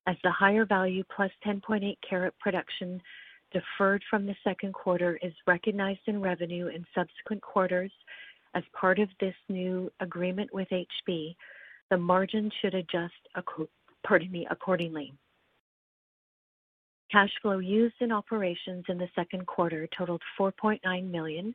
as 0.07 0.15
the 0.23 0.31
higher 0.31 0.65
value 0.65 1.03
plus 1.15 1.31
10.8 1.45 1.95
carat 2.07 2.33
production 2.39 3.01
deferred 3.51 4.03
from 4.09 4.25
the 4.25 4.35
second 4.43 4.73
quarter 4.73 5.19
is 5.21 5.33
recognized 5.45 6.01
in 6.07 6.21
revenue 6.21 6.67
in 6.67 6.85
subsequent 6.95 7.41
quarters 7.41 7.91
as 8.53 8.63
part 8.73 8.99
of 8.99 9.09
this 9.19 9.35
new 9.49 9.91
agreement 9.99 10.53
with 10.53 10.67
HB, 10.69 11.35
the 11.89 11.97
margin 11.97 12.51
should 12.61 12.73
adjust 12.73 13.13
pardon 14.03 14.31
me, 14.31 14.47
accordingly. 14.49 15.13
Cash 17.11 17.31
flow 17.41 17.59
used 17.59 17.95
in 17.99 18.11
operations 18.11 18.85
in 18.87 18.97
the 18.97 19.09
second 19.15 19.45
quarter 19.45 19.87
totaled 19.97 20.21
4.9 20.39 21.11
million. 21.11 21.53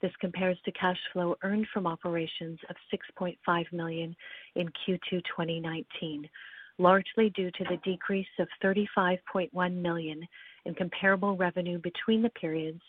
This 0.00 0.12
compares 0.20 0.58
to 0.64 0.72
cash 0.72 0.98
flow 1.12 1.36
earned 1.42 1.66
from 1.72 1.86
operations 1.86 2.58
of 2.70 2.76
6.5 2.92 3.72
million 3.72 4.14
in 4.54 4.68
Q2 4.68 5.22
2019 5.36 6.28
largely 6.78 7.30
due 7.30 7.50
to 7.50 7.64
the 7.64 7.76
decrease 7.84 8.26
of 8.38 8.48
35.1 8.62 9.74
million 9.74 10.26
in 10.64 10.74
comparable 10.74 11.36
revenue 11.36 11.78
between 11.78 12.22
the 12.22 12.30
periods 12.30 12.80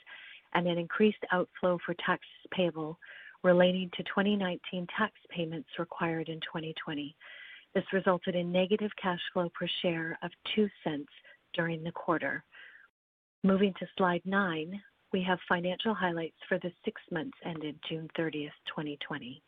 and 0.54 0.68
an 0.68 0.78
increased 0.78 1.24
outflow 1.32 1.78
for 1.86 1.96
taxes 2.06 2.30
payable 2.52 2.98
relating 3.44 3.90
to 3.96 4.04
2019 4.04 4.88
tax 4.96 5.14
payments 5.30 5.70
required 5.78 6.30
in 6.30 6.40
2020. 6.42 7.16
This 7.74 7.84
resulted 7.94 8.36
in 8.36 8.52
negative 8.52 8.92
cash 9.02 9.20
flow 9.34 9.50
per 9.58 9.68
share 9.82 10.18
of 10.22 10.32
0.02 10.58 11.06
during 11.54 11.84
the 11.84 11.92
quarter. 11.92 12.44
Moving 13.44 13.74
to 13.80 13.88
slide 13.98 14.22
nine, 14.26 14.82
we 15.12 15.24
have 15.24 15.40
financial 15.48 15.94
highlights 15.94 16.38
for 16.48 16.60
the 16.60 16.72
six 16.86 17.02
months 17.12 17.38
ended 17.46 17.76
June 17.88 18.10
30th, 18.18 18.52
2020. 18.68 19.42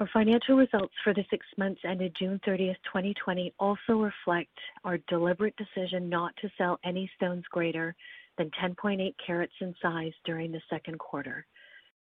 Our 0.00 0.08
financial 0.12 0.56
results 0.56 0.94
for 1.02 1.12
the 1.12 1.24
six 1.28 1.44
months 1.56 1.80
ended 1.84 2.14
June 2.18 2.40
30th, 2.46 2.76
2020 2.84 3.52
also 3.58 3.94
reflect 3.94 4.56
our 4.84 4.98
deliberate 5.08 5.54
decision 5.56 6.08
not 6.08 6.36
to 6.40 6.50
sell 6.56 6.78
any 6.84 7.10
stones 7.16 7.44
greater 7.50 7.96
than 8.36 8.50
10.8 8.62 9.12
carats 9.24 9.52
in 9.60 9.74
size 9.82 10.12
during 10.24 10.52
the 10.52 10.60
second 10.70 10.98
quarter. 10.98 11.44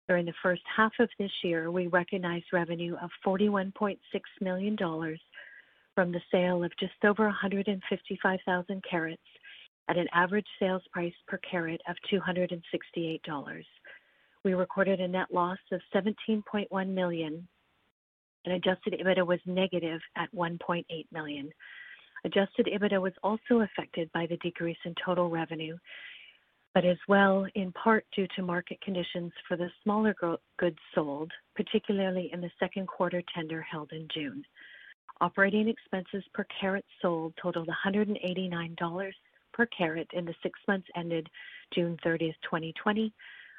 During 0.06 0.26
the 0.26 0.34
first 0.42 0.62
half 0.74 0.92
of 0.98 1.08
this 1.18 1.30
year, 1.42 1.70
we 1.70 1.86
recognized 1.86 2.46
revenue 2.52 2.96
of 3.02 3.10
$41.6 3.26 3.98
million 4.42 4.76
from 5.94 6.12
the 6.12 6.20
sale 6.30 6.64
of 6.64 6.72
just 6.78 7.04
over 7.04 7.24
155,000 7.24 8.84
carats 8.88 9.22
at 9.88 9.96
an 9.96 10.08
average 10.12 10.46
sales 10.58 10.82
price 10.92 11.14
per 11.26 11.38
carat 11.38 11.80
of 11.88 11.96
$268. 12.12 13.64
We 14.44 14.54
recorded 14.54 15.00
a 15.00 15.08
net 15.08 15.32
loss 15.32 15.58
of 15.72 15.80
17.1 15.94 16.88
million 16.88 17.48
and 18.44 18.54
adjusted 18.54 18.94
EBITDA 18.94 19.26
was 19.26 19.40
negative 19.46 20.00
at 20.16 20.34
1.8 20.34 20.84
million. 21.12 21.50
Adjusted 22.24 22.66
EBITDA 22.66 23.00
was 23.00 23.12
also 23.22 23.60
affected 23.60 24.10
by 24.12 24.26
the 24.26 24.36
decrease 24.38 24.78
in 24.84 24.94
total 25.04 25.28
revenue, 25.28 25.76
but 26.74 26.84
as 26.84 26.96
well 27.08 27.46
in 27.54 27.72
part 27.72 28.04
due 28.14 28.26
to 28.36 28.42
market 28.42 28.80
conditions 28.80 29.32
for 29.46 29.56
the 29.56 29.68
smaller 29.82 30.14
goods 30.58 30.78
sold, 30.94 31.30
particularly 31.56 32.30
in 32.32 32.40
the 32.40 32.50
second 32.58 32.86
quarter 32.86 33.22
tender 33.34 33.62
held 33.62 33.92
in 33.92 34.06
June. 34.12 34.42
Operating 35.20 35.68
expenses 35.68 36.24
per 36.32 36.46
carat 36.60 36.84
sold 37.02 37.34
totaled 37.42 37.68
$189 37.86 39.12
per 39.58 39.66
carat 39.66 40.06
in 40.12 40.24
the 40.24 40.34
six 40.40 40.58
months 40.68 40.86
ended 40.96 41.28
June 41.74 41.98
30th, 42.06 42.36
2020, 42.44 43.12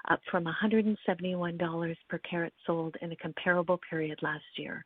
up 0.10 0.22
from 0.32 0.46
$171 0.46 1.96
per 2.08 2.18
carat 2.20 2.54
sold 2.66 2.96
in 3.02 3.12
a 3.12 3.16
comparable 3.18 3.80
period 3.90 4.18
last 4.22 4.46
year. 4.56 4.86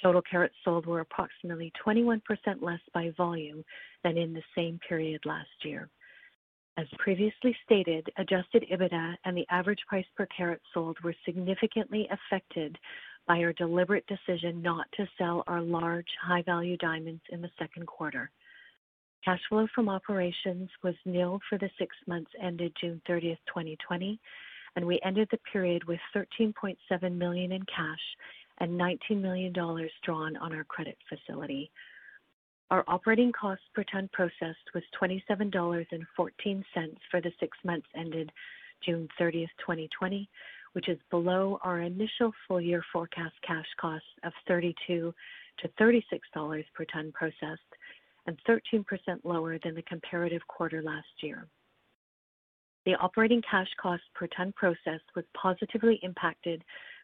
Total 0.00 0.22
carats 0.22 0.54
sold 0.64 0.86
were 0.86 1.00
approximately 1.00 1.72
21% 1.84 2.20
less 2.60 2.80
by 2.92 3.10
volume 3.16 3.64
than 4.04 4.16
in 4.16 4.32
the 4.32 4.42
same 4.54 4.78
period 4.88 5.20
last 5.26 5.48
year. 5.64 5.88
As 6.76 6.86
previously 6.98 7.56
stated, 7.64 8.08
adjusted 8.16 8.64
EBITDA 8.70 9.16
and 9.24 9.36
the 9.36 9.46
average 9.50 9.80
price 9.88 10.06
per 10.16 10.26
carat 10.26 10.60
sold 10.72 10.96
were 11.02 11.14
significantly 11.24 12.08
affected 12.10 12.78
by 13.26 13.38
our 13.38 13.52
deliberate 13.52 14.06
decision 14.06 14.62
not 14.62 14.86
to 14.96 15.08
sell 15.18 15.42
our 15.48 15.60
large, 15.60 16.08
high-value 16.22 16.76
diamonds 16.76 17.22
in 17.30 17.40
the 17.40 17.50
second 17.58 17.86
quarter. 17.86 18.30
Cash 19.24 19.40
flow 19.48 19.66
from 19.74 19.88
operations 19.88 20.68
was 20.82 20.94
nil 21.06 21.40
for 21.48 21.56
the 21.56 21.70
six 21.78 21.96
months 22.06 22.30
ended 22.42 22.76
June 22.78 23.00
30th, 23.08 23.38
2020, 23.46 24.20
and 24.76 24.86
we 24.86 25.00
ended 25.02 25.28
the 25.30 25.38
period 25.50 25.82
with 25.84 26.00
13.7 26.14 26.76
million 27.16 27.52
in 27.52 27.62
cash 27.62 28.16
and 28.58 28.76
19 28.76 29.22
million 29.22 29.50
dollars 29.52 29.90
drawn 30.04 30.36
on 30.36 30.52
our 30.52 30.64
credit 30.64 30.98
facility. 31.08 31.70
Our 32.70 32.84
operating 32.86 33.32
cost 33.32 33.62
per 33.74 33.84
ton 33.84 34.10
processed 34.12 34.74
was 34.74 34.82
27.14 35.00 35.50
dollars 35.52 35.86
for 37.10 37.20
the 37.22 37.32
six 37.40 37.56
months 37.64 37.86
ended 37.96 38.30
June 38.84 39.08
30th, 39.18 39.48
2020, 39.58 40.28
which 40.74 40.90
is 40.90 40.98
below 41.10 41.58
our 41.62 41.80
initial 41.80 42.30
full-year 42.46 42.84
forecast 42.92 43.34
cash 43.46 43.68
costs 43.80 44.06
of 44.22 44.34
32 44.46 45.14
to 45.60 45.68
$36 45.80 46.64
per 46.74 46.84
ton 46.86 47.10
processed 47.12 47.60
and 48.26 48.38
13% 48.48 48.84
lower 49.24 49.58
than 49.62 49.74
the 49.74 49.82
comparative 49.82 50.46
quarter 50.48 50.82
last 50.82 51.22
year. 51.22 51.46
The 52.86 52.94
operating 52.96 53.42
cash 53.48 53.68
cost 53.80 54.02
per 54.14 54.26
ton 54.28 54.52
processed 54.56 55.08
was 55.16 55.24
positively 55.34 55.98
impacted 56.02 56.62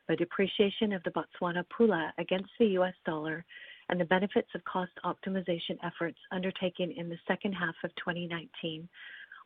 by 0.09 0.15
depreciation 0.17 0.93
of 0.93 1.03
the 1.05 1.11
Botswana 1.11 1.65
pula 1.69 2.12
against 2.19 2.50
the 2.59 2.67
US 2.79 2.95
dollar 3.07 3.45
and 3.89 4.00
the 4.00 4.05
benefits 4.05 4.49
of 4.55 4.65
cost 4.65 4.93
optimization 5.05 5.79
efforts 5.83 6.19
undertaken 6.33 6.91
in 6.93 7.09
the 7.09 7.19
second 7.27 7.53
half 7.53 7.75
of 7.83 7.95
2019, 7.97 8.89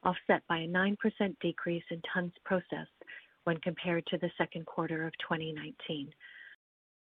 offset 0.02 0.42
by 0.48 0.58
a 0.58 0.68
9% 0.68 0.96
decrease 1.40 1.84
in 1.90 2.00
tons 2.12 2.32
processed 2.44 2.90
when 3.44 3.56
compared 3.58 4.04
to 4.06 4.18
the 4.18 4.30
second 4.36 4.66
quarter 4.66 5.06
of 5.06 5.12
2019. 5.18 6.12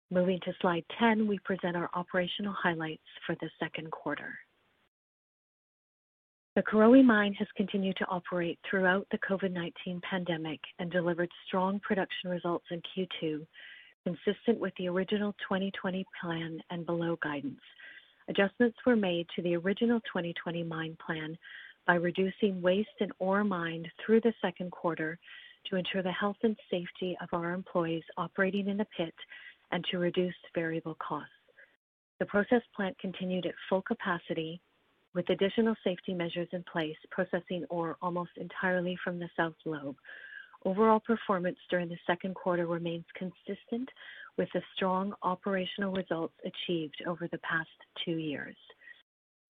Moving 0.09 0.39
to 0.45 0.53
slide 0.61 0.85
10, 0.99 1.27
we 1.27 1.37
present 1.39 1.75
our 1.75 1.89
operational 1.93 2.53
highlights 2.53 3.03
for 3.25 3.35
the 3.41 3.49
second 3.59 3.91
quarter. 3.91 4.39
The 6.57 6.63
Karowe 6.63 7.05
Mine 7.05 7.35
has 7.35 7.47
continued 7.55 7.97
to 7.97 8.07
operate 8.07 8.57
throughout 8.67 9.05
the 9.11 9.19
COVID-19 9.19 10.01
pandemic 10.01 10.59
and 10.79 10.89
delivered 10.89 11.29
strong 11.45 11.79
production 11.81 12.31
results 12.31 12.65
in 12.71 12.81
Q2, 12.81 13.45
consistent 14.03 14.59
with 14.59 14.73
the 14.79 14.89
original 14.89 15.33
2020 15.33 16.03
plan 16.19 16.59
and 16.71 16.83
below 16.83 17.15
guidance. 17.21 17.61
Adjustments 18.27 18.75
were 18.87 18.95
made 18.95 19.27
to 19.35 19.43
the 19.43 19.55
original 19.55 19.99
2020 20.11 20.63
mine 20.63 20.97
plan 21.05 21.37
by 21.85 21.93
reducing 21.93 22.59
waste 22.59 22.89
and 23.01 23.11
ore 23.19 23.43
mined 23.43 23.87
through 24.03 24.21
the 24.21 24.33
second 24.41 24.71
quarter 24.71 25.19
to 25.69 25.75
ensure 25.75 26.01
the 26.01 26.11
health 26.11 26.37
and 26.41 26.57
safety 26.71 27.15
of 27.21 27.29
our 27.33 27.53
employees 27.53 28.03
operating 28.17 28.67
in 28.67 28.77
the 28.77 28.87
pit 28.97 29.13
and 29.71 29.85
to 29.91 29.99
reduce 29.99 30.33
variable 30.55 30.97
costs. 31.07 31.29
The 32.17 32.25
process 32.25 32.63
plant 32.75 32.97
continued 32.97 33.45
at 33.45 33.53
full 33.69 33.83
capacity 33.83 34.59
with 35.17 35.31
additional 35.31 35.73
safety 35.83 36.13
measures 36.13 36.47
in 36.51 36.63
place, 36.71 36.95
processing 37.09 37.65
ore 37.71 37.97
almost 38.03 38.29
entirely 38.37 38.95
from 39.03 39.17
the 39.17 39.27
south 39.35 39.55
lobe. 39.65 39.95
Overall 40.63 40.99
performance 40.99 41.57
during 41.71 41.89
the 41.89 41.97
second 42.05 42.35
quarter 42.35 42.67
remains 42.67 43.03
consistent 43.15 43.89
with 44.37 44.47
the 44.53 44.61
strong 44.75 45.13
operational 45.23 45.91
results 45.91 46.35
achieved 46.45 47.01
over 47.07 47.27
the 47.31 47.39
past 47.39 47.67
two 48.05 48.17
years. 48.17 48.55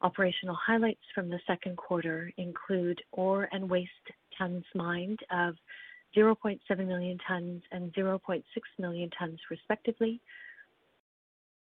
Operational 0.02 0.56
highlights 0.56 1.04
from 1.14 1.30
the 1.30 1.40
second 1.46 1.76
quarter 1.76 2.32
include 2.38 3.02
ore 3.12 3.50
and 3.52 3.70
waste 3.70 3.92
tons 4.38 4.64
mined 4.74 5.20
of 5.32 5.56
0.7 6.16 6.60
million 6.88 7.18
tons 7.28 7.62
and 7.74 7.94
0.6 7.94 8.42
million 8.80 9.10
tons 9.20 9.40
respectively, 9.52 10.22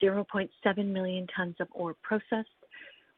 0.7 0.04 0.86
million 0.86 1.26
tons 1.36 1.56
of 1.60 1.68
ore 1.72 1.96
processed, 2.04 2.59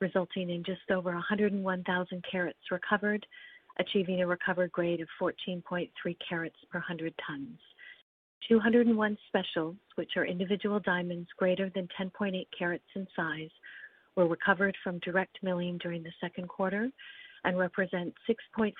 resulting 0.01 0.49
in 0.49 0.63
just 0.63 0.89
over 0.91 1.11
101,000 1.13 2.25
carats 2.29 2.59
recovered, 2.71 3.25
achieving 3.79 4.21
a 4.21 4.27
recovered 4.27 4.71
grade 4.71 4.99
of 4.99 5.07
14.3 5.21 5.89
carats 6.27 6.55
per 6.69 6.79
100 6.79 7.13
tons. 7.25 7.59
201 8.49 9.17
specials, 9.27 9.75
which 9.95 10.17
are 10.17 10.25
individual 10.25 10.79
diamonds 10.79 11.29
greater 11.37 11.69
than 11.73 11.87
10.8 11.99 12.45
carats 12.57 12.83
in 12.95 13.07
size, 13.15 13.51
were 14.15 14.27
recovered 14.27 14.75
from 14.83 14.99
direct 14.99 15.37
milling 15.41 15.77
during 15.77 16.03
the 16.03 16.11
second 16.19 16.49
quarter 16.49 16.89
and 17.45 17.57
represent 17.57 18.13
6.4% 18.57 18.73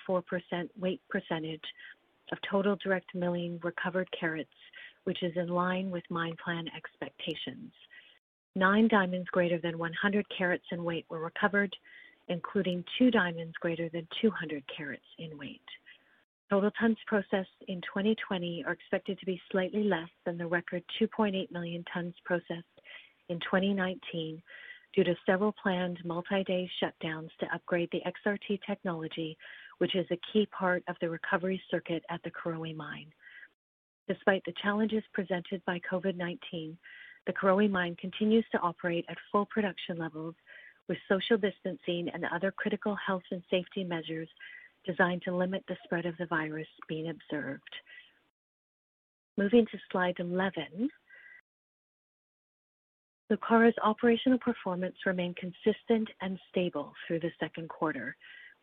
weight 0.79 1.01
percentage 1.09 1.63
of 2.31 2.37
total 2.49 2.75
direct 2.83 3.13
milling 3.15 3.59
recovered 3.63 4.09
carats, 4.17 4.49
which 5.03 5.23
is 5.23 5.31
in 5.35 5.47
line 5.47 5.89
with 5.89 6.03
mine 6.09 6.35
plan 6.43 6.65
expectations. 6.75 7.71
Nine 8.55 8.87
diamonds 8.89 9.29
greater 9.29 9.59
than 9.59 9.77
100 9.77 10.25
carats 10.37 10.65
in 10.71 10.83
weight 10.83 11.05
were 11.09 11.19
recovered, 11.19 11.73
including 12.27 12.83
two 12.97 13.09
diamonds 13.09 13.53
greater 13.61 13.87
than 13.89 14.07
200 14.21 14.63
carats 14.75 15.05
in 15.19 15.37
weight. 15.37 15.61
Total 16.49 16.71
tons 16.71 16.97
processed 17.07 17.49
in 17.69 17.79
2020 17.81 18.65
are 18.67 18.73
expected 18.73 19.17
to 19.19 19.25
be 19.25 19.41
slightly 19.51 19.85
less 19.85 20.09
than 20.25 20.37
the 20.37 20.45
record 20.45 20.83
2.8 21.01 21.49
million 21.49 21.85
tons 21.93 22.13
processed 22.25 22.81
in 23.29 23.39
2019 23.39 24.41
due 24.93 25.03
to 25.05 25.15
several 25.25 25.53
planned 25.53 25.97
multi-day 26.03 26.69
shutdowns 26.83 27.29
to 27.39 27.55
upgrade 27.55 27.87
the 27.93 28.01
XRT 28.05 28.59
technology, 28.67 29.37
which 29.77 29.95
is 29.95 30.05
a 30.11 30.19
key 30.33 30.45
part 30.47 30.83
of 30.89 30.97
the 30.99 31.09
recovery 31.09 31.61
circuit 31.71 32.03
at 32.09 32.21
the 32.23 32.31
Karowe 32.31 32.75
Mine. 32.75 33.07
Despite 34.09 34.43
the 34.43 34.53
challenges 34.61 35.03
presented 35.13 35.63
by 35.63 35.79
COVID-19, 35.89 36.75
the 37.27 37.33
Karowe 37.33 37.69
Mine 37.69 37.95
continues 37.99 38.45
to 38.51 38.59
operate 38.59 39.05
at 39.09 39.17
full 39.31 39.45
production 39.45 39.97
levels 39.97 40.35
with 40.87 40.97
social 41.07 41.37
distancing 41.37 42.09
and 42.13 42.25
other 42.33 42.51
critical 42.51 42.95
health 42.95 43.23
and 43.31 43.43
safety 43.49 43.83
measures 43.83 44.27
designed 44.85 45.21
to 45.23 45.35
limit 45.35 45.63
the 45.67 45.77
spread 45.83 46.05
of 46.05 46.17
the 46.17 46.25
virus 46.25 46.67
being 46.89 47.09
observed. 47.09 47.61
Moving 49.37 49.65
to 49.71 49.77
slide 49.91 50.15
11. 50.19 50.89
Lucara's 53.31 53.75
operational 53.81 54.39
performance 54.39 54.95
remained 55.05 55.37
consistent 55.37 56.09
and 56.21 56.37
stable 56.49 56.93
through 57.07 57.21
the 57.21 57.31
second 57.39 57.69
quarter. 57.69 58.15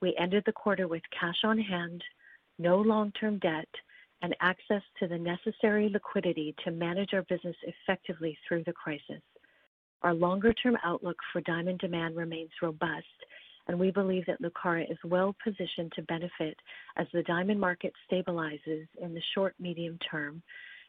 We 0.02 0.14
ended 0.20 0.42
the 0.44 0.52
quarter 0.52 0.86
with 0.86 1.02
cash 1.18 1.38
on 1.44 1.58
hand, 1.58 2.02
no 2.58 2.78
long-term 2.78 3.38
debt, 3.38 3.68
and 4.22 4.34
access 4.40 4.82
to 4.98 5.06
the 5.06 5.18
necessary 5.18 5.88
liquidity 5.88 6.54
to 6.64 6.70
manage 6.70 7.14
our 7.14 7.22
business 7.22 7.56
effectively 7.62 8.36
through 8.46 8.64
the 8.64 8.72
crisis. 8.72 9.22
Our 10.02 10.14
longer-term 10.14 10.76
outlook 10.84 11.16
for 11.32 11.40
diamond 11.42 11.78
demand 11.78 12.16
remains 12.16 12.50
robust, 12.62 13.06
and 13.66 13.78
we 13.78 13.90
believe 13.90 14.24
that 14.26 14.40
Lucara 14.40 14.90
is 14.90 14.98
well-positioned 15.04 15.92
to 15.92 16.02
benefit 16.02 16.56
as 16.96 17.06
the 17.12 17.22
diamond 17.24 17.60
market 17.60 17.92
stabilizes 18.10 18.86
in 19.00 19.14
the 19.14 19.22
short, 19.34 19.54
medium 19.58 19.98
term 20.10 20.42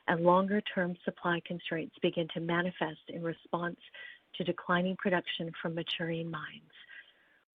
and 0.07 0.23
longer-term 0.23 0.95
supply 1.05 1.39
constraints 1.45 1.95
begin 2.01 2.27
to 2.33 2.39
manifest 2.39 3.01
in 3.09 3.21
response 3.21 3.77
to 4.35 4.43
declining 4.43 4.95
production 4.97 5.51
from 5.61 5.75
maturing 5.75 6.29
mines. 6.29 6.71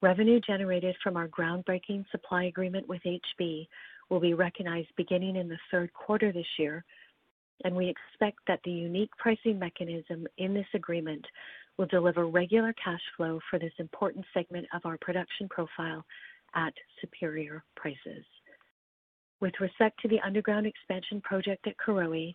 Revenue 0.03 0.41
generated 0.47 0.95
from 1.03 1.17
our 1.17 1.29
groundbreaking 1.29 2.05
supply 2.11 2.45
agreement 2.45 2.89
with 2.89 3.01
HB 3.03 3.67
will 4.11 4.21
be 4.21 4.35
recognized 4.35 4.89
beginning 4.97 5.37
in 5.37 5.49
the 5.49 5.59
third 5.71 5.93
quarter 5.93 6.33
this 6.33 6.47
year, 6.59 6.85
and 7.65 7.75
we 7.75 7.89
expect 7.89 8.39
that 8.47 8.61
the 8.65 8.71
unique 8.71 9.11
pricing 9.19 9.59
mechanism 9.59 10.27
in 10.39 10.55
this 10.55 10.67
agreement 10.75 11.25
will 11.77 11.87
deliver 11.87 12.27
regular 12.27 12.73
cash 12.83 13.01
flow 13.17 13.41
for 13.51 13.59
this 13.59 13.73
important 13.79 14.25
segment 14.33 14.67
of 14.75 14.83
our 14.85 14.99
production 15.01 15.49
profile 15.49 16.05
at 16.55 16.73
superior 17.01 17.65
prices. 17.77 18.25
With 19.41 19.55
respect 19.61 20.01
to 20.01 20.09
the 20.09 20.21
underground 20.25 20.67
expansion 20.67 21.21
project 21.21 21.67
at 21.67 21.77
Karowe, 21.77 22.35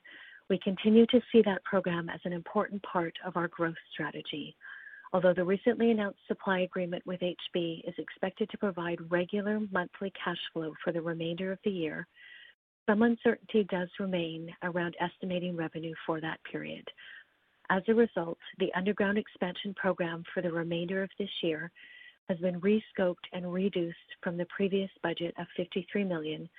we 0.49 0.59
continue 0.59 1.05
to 1.07 1.21
see 1.31 1.41
that 1.43 1.63
program 1.63 2.09
as 2.09 2.19
an 2.25 2.33
important 2.33 2.83
part 2.83 3.13
of 3.25 3.37
our 3.37 3.47
growth 3.47 3.75
strategy. 3.93 4.55
Although 5.11 5.33
the 5.33 5.43
recently 5.43 5.89
announced 5.89 6.19
supply 6.27 6.59
agreement 6.59 7.05
with 7.05 7.19
HB 7.21 7.87
is 7.87 7.95
expected 7.97 8.49
to 8.49 8.57
provide 8.57 9.11
regular 9.11 9.59
monthly 9.71 10.11
cash 10.23 10.37
flow 10.53 10.73
for 10.83 10.91
the 10.91 11.01
remainder 11.01 11.51
of 11.51 11.59
the 11.63 11.71
year, 11.71 12.07
some 12.87 13.01
uncertainty 13.01 13.65
does 13.69 13.89
remain 13.99 14.53
around 14.63 14.95
estimating 14.99 15.55
revenue 15.55 15.93
for 16.05 16.21
that 16.21 16.39
period. 16.43 16.87
As 17.71 17.83
a 17.87 17.93
result, 17.93 18.37
the 18.59 18.73
underground 18.75 19.17
expansion 19.17 19.73
program 19.75 20.23
for 20.33 20.41
the 20.41 20.51
remainder 20.51 21.03
of 21.03 21.09
this 21.17 21.29
year 21.43 21.71
has 22.27 22.37
been 22.39 22.59
re-scoped 22.59 23.15
and 23.33 23.51
reduced 23.51 23.97
from 24.23 24.37
the 24.37 24.45
previous 24.45 24.89
budget 25.01 25.33
of 25.39 25.47
53 25.57 26.03
million 26.03 26.49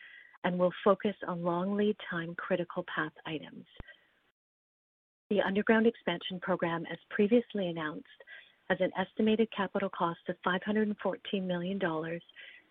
and 0.45 0.59
will 0.59 0.73
focus 0.83 1.15
on 1.27 1.43
long 1.43 1.77
lead 1.77 1.97
time 2.09 2.35
critical 2.37 2.85
path 2.95 3.13
items. 3.27 3.67
The 5.31 5.41
underground 5.43 5.87
expansion 5.87 6.41
program, 6.41 6.85
as 6.91 6.99
previously 7.09 7.69
announced, 7.69 8.09
has 8.69 8.79
an 8.81 8.91
estimated 8.99 9.49
capital 9.57 9.89
cost 9.89 10.19
of 10.29 10.35
514 10.43 11.47
million 11.47 11.79
dollars 11.79 12.23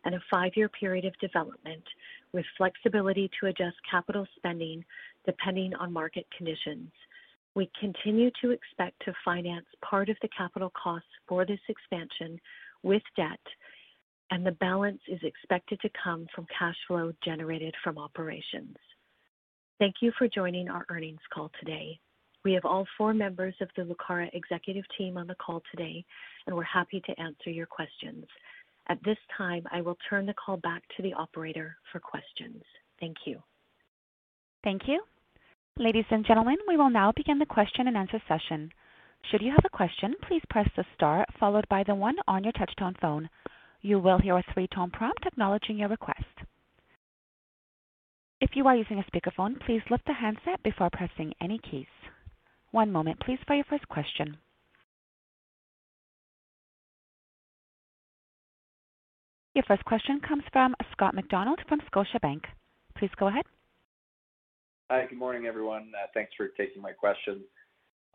and 0.03 0.15
a 0.15 0.23
five-year 0.29 0.67
period 0.69 1.05
of 1.05 1.17
development, 1.19 1.83
with 2.33 2.45
flexibility 2.57 3.29
to 3.39 3.47
adjust 3.47 3.75
capital 3.89 4.25
spending 4.35 4.83
depending 5.25 5.73
on 5.75 5.91
market 5.91 6.25
conditions. 6.35 6.91
We 7.55 7.71
continue 7.79 8.29
to 8.41 8.51
expect 8.51 9.01
to 9.05 9.13
finance 9.23 9.65
part 9.81 10.09
of 10.09 10.17
the 10.21 10.29
capital 10.37 10.71
costs 10.81 11.07
for 11.27 11.45
this 11.45 11.59
expansion 11.69 12.39
with 12.83 13.03
debt, 13.15 13.39
and 14.31 14.45
the 14.45 14.51
balance 14.51 15.01
is 15.07 15.19
expected 15.23 15.79
to 15.81 15.89
come 16.01 16.27
from 16.35 16.45
cash 16.57 16.77
flow 16.87 17.13
generated 17.23 17.73
from 17.83 17.97
operations. 17.97 18.75
Thank 19.79 19.95
you 20.01 20.11
for 20.17 20.27
joining 20.27 20.69
our 20.69 20.85
earnings 20.89 21.21
call 21.33 21.51
today. 21.59 21.99
We 22.45 22.53
have 22.53 22.65
all 22.65 22.85
four 22.97 23.13
members 23.13 23.53
of 23.59 23.69
the 23.75 23.83
Lucara 23.83 24.29
executive 24.33 24.85
team 24.97 25.17
on 25.17 25.27
the 25.27 25.35
call 25.35 25.61
today, 25.71 26.05
and 26.47 26.55
we're 26.55 26.63
happy 26.63 27.01
to 27.05 27.19
answer 27.19 27.49
your 27.49 27.65
questions. 27.65 28.25
At 28.87 29.03
this 29.03 29.17
time, 29.37 29.65
I 29.71 29.81
will 29.81 29.97
turn 30.09 30.25
the 30.25 30.33
call 30.33 30.57
back 30.57 30.83
to 30.95 31.03
the 31.03 31.13
operator 31.13 31.75
for 31.91 31.99
questions. 31.99 32.63
Thank 32.99 33.17
you. 33.25 33.41
Thank 34.63 34.83
you. 34.87 35.01
Ladies 35.77 36.05
and 36.09 36.25
gentlemen, 36.25 36.57
we 36.67 36.77
will 36.77 36.89
now 36.89 37.11
begin 37.15 37.39
the 37.39 37.45
question-and-answer 37.45 38.21
session. 38.27 38.71
Should 39.29 39.41
you 39.41 39.51
have 39.51 39.65
a 39.65 39.69
question, 39.77 40.15
please 40.27 40.41
press 40.49 40.67
the 40.75 40.85
star 40.95 41.25
followed 41.39 41.67
by 41.69 41.83
the 41.83 41.95
one 41.95 42.15
on 42.27 42.43
your 42.43 42.53
touch-tone 42.53 42.95
phone. 43.01 43.29
You 43.81 43.99
will 43.99 44.17
hear 44.17 44.37
a 44.37 44.43
three-tone 44.53 44.91
prompt 44.91 45.25
acknowledging 45.25 45.77
your 45.77 45.89
request. 45.89 46.23
If 48.41 48.51
you 48.55 48.65
are 48.67 48.75
using 48.75 48.99
a 48.99 49.03
speakerphone, 49.11 49.59
please 49.65 49.81
lift 49.89 50.05
the 50.05 50.13
handset 50.13 50.63
before 50.63 50.89
pressing 50.91 51.33
any 51.41 51.59
keys. 51.59 51.85
One 52.71 52.91
moment 52.91 53.19
please 53.19 53.39
for 53.47 53.55
your 53.55 53.65
first 53.65 53.87
question. 53.87 54.37
Your 59.55 59.63
first 59.63 59.83
question 59.85 60.21
comes 60.25 60.43
from 60.53 60.75
Scott 60.91 61.15
MacDonald 61.15 61.59
from 61.67 61.81
Scotiabank. 61.91 62.41
Please 62.97 63.09
go 63.17 63.27
ahead. 63.27 63.45
Hi, 64.89 65.05
good 65.09 65.17
morning, 65.17 65.47
everyone. 65.47 65.91
Uh, 65.95 66.07
thanks 66.13 66.31
for 66.37 66.47
taking 66.49 66.81
my 66.81 66.91
question. 66.91 67.41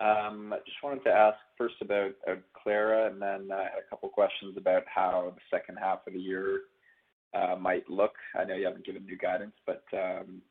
Um, 0.01 0.53
I 0.53 0.59
just 0.64 0.83
wanted 0.83 1.05
to 1.05 1.11
ask 1.11 1.37
first 1.59 1.75
about 1.81 2.12
Clara, 2.55 3.11
and 3.11 3.21
then 3.21 3.51
I 3.53 3.64
had 3.64 3.79
a 3.85 3.88
couple 3.90 4.09
questions 4.09 4.57
about 4.57 4.83
how 4.87 5.33
the 5.35 5.57
second 5.57 5.79
half 5.81 6.07
of 6.07 6.14
the 6.14 6.19
year 6.19 6.61
uh, 7.35 7.57
might 7.57 7.88
look. 7.90 8.14
I 8.38 8.45
know 8.45 8.55
you 8.55 8.67
haven't 8.67 8.87
given 8.87 9.05
new 9.05 9.19
guidance, 9.19 9.55
but 9.67 9.85
um, 9.93 10.43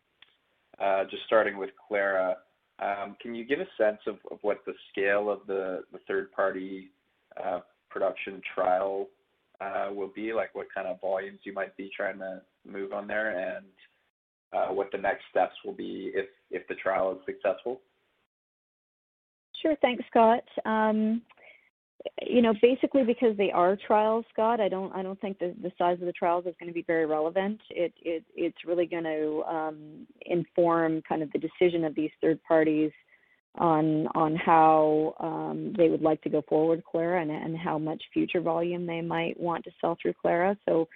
uh, 0.79 1.03
just 1.09 1.23
starting 1.25 1.57
with 1.57 1.71
Clara, 1.87 2.37
Um, 2.79 3.15
can 3.21 3.35
you 3.35 3.45
give 3.45 3.59
a 3.59 3.67
sense 3.77 3.99
of 4.07 4.17
what 4.41 4.59
the 4.65 4.73
scale 4.91 5.29
of 5.29 5.41
the 5.47 5.83
third-party 6.07 6.89
uh, 7.43 7.59
production 7.89 8.41
trial 8.53 9.07
uh, 9.61 9.89
will 9.93 10.11
be? 10.13 10.33
Like, 10.33 10.55
what 10.55 10.67
kind 10.73 10.87
of 10.87 10.99
volumes 10.99 11.39
you 11.43 11.53
might 11.53 11.75
be 11.77 11.91
trying 11.95 12.19
to 12.19 12.41
move 12.65 12.91
on 12.91 13.07
there, 13.07 13.37
and 13.37 13.65
uh, 14.51 14.73
what 14.73 14.91
the 14.91 14.97
next 14.97 15.23
steps 15.29 15.53
will 15.63 15.73
be 15.73 16.11
if 16.49 16.67
the 16.67 16.75
trial 16.75 17.11
is 17.11 17.19
successful? 17.25 17.81
Sure. 19.61 19.75
Thanks, 19.81 20.03
Scott. 20.09 20.43
Um, 20.65 21.21
You 22.21 22.41
know, 22.41 22.53
basically 22.61 23.03
because 23.03 23.37
they 23.37 23.51
are 23.51 23.77
trials, 23.87 24.25
Scott, 24.33 24.59
I 24.59 24.69
don't 24.69 24.93
I 24.93 25.03
don't 25.03 25.19
think 25.21 25.39
the 25.39 25.71
size 25.77 25.99
of 25.99 26.05
the 26.05 26.11
trials 26.11 26.45
is 26.45 26.55
gonna 26.59 26.73
be 26.73 26.83
very 26.83 27.05
relevant. 27.05 27.61
It, 27.69 27.93
it, 28.01 28.23
It's 28.35 28.65
really 28.65 28.85
gonna 28.85 29.39
um, 29.41 30.07
inform 30.25 31.01
kind 31.07 31.23
of 31.23 31.31
the 31.31 31.39
decision 31.39 31.83
of 31.85 31.95
these 31.95 32.11
third 32.21 32.39
parties 32.43 32.91
on 33.55 34.07
on 34.15 34.35
how 34.35 35.15
um, 35.19 35.73
they 35.77 35.89
would 35.89 36.01
like 36.01 36.21
to 36.23 36.29
go 36.29 36.41
forward 36.49 36.83
Clara 36.83 37.21
and 37.21 37.57
how 37.57 37.77
much 37.77 38.01
future 38.11 38.41
volume 38.41 38.85
they 38.85 39.01
might 39.01 39.39
want 39.39 39.63
to 39.65 39.71
sell 39.79 39.97
through 40.01 40.13
Clara. 40.21 40.57
So, 40.67 40.87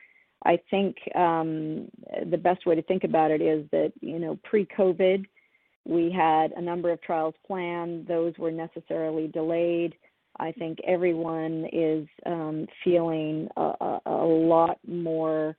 I 0.46 0.60
think 0.70 0.98
um, 1.15 1.89
the 2.30 2.38
best 2.38 2.65
way 2.65 2.76
to 2.76 2.82
think 2.84 3.04
about 3.04 3.32
it 3.32 3.41
is 3.41 3.65
that, 3.72 3.91
you 4.02 4.20
know, 4.20 4.38
pre-COVID, 4.43 5.26
we 5.86 6.12
had 6.12 6.52
a 6.52 6.62
number 6.62 6.91
of 6.91 7.02
trials 7.02 7.34
planned. 7.46 8.08
Those 8.08 8.34
were 8.38 8.52
necessarily 8.52 9.28
delayed. 9.28 9.96
I 10.39 10.52
think 10.52 10.80
everyone 10.86 11.67
is 11.71 12.08
um, 12.26 12.67
feeling 12.84 13.47
a 13.58 14.00
lot 14.12 14.80
more 14.88 15.56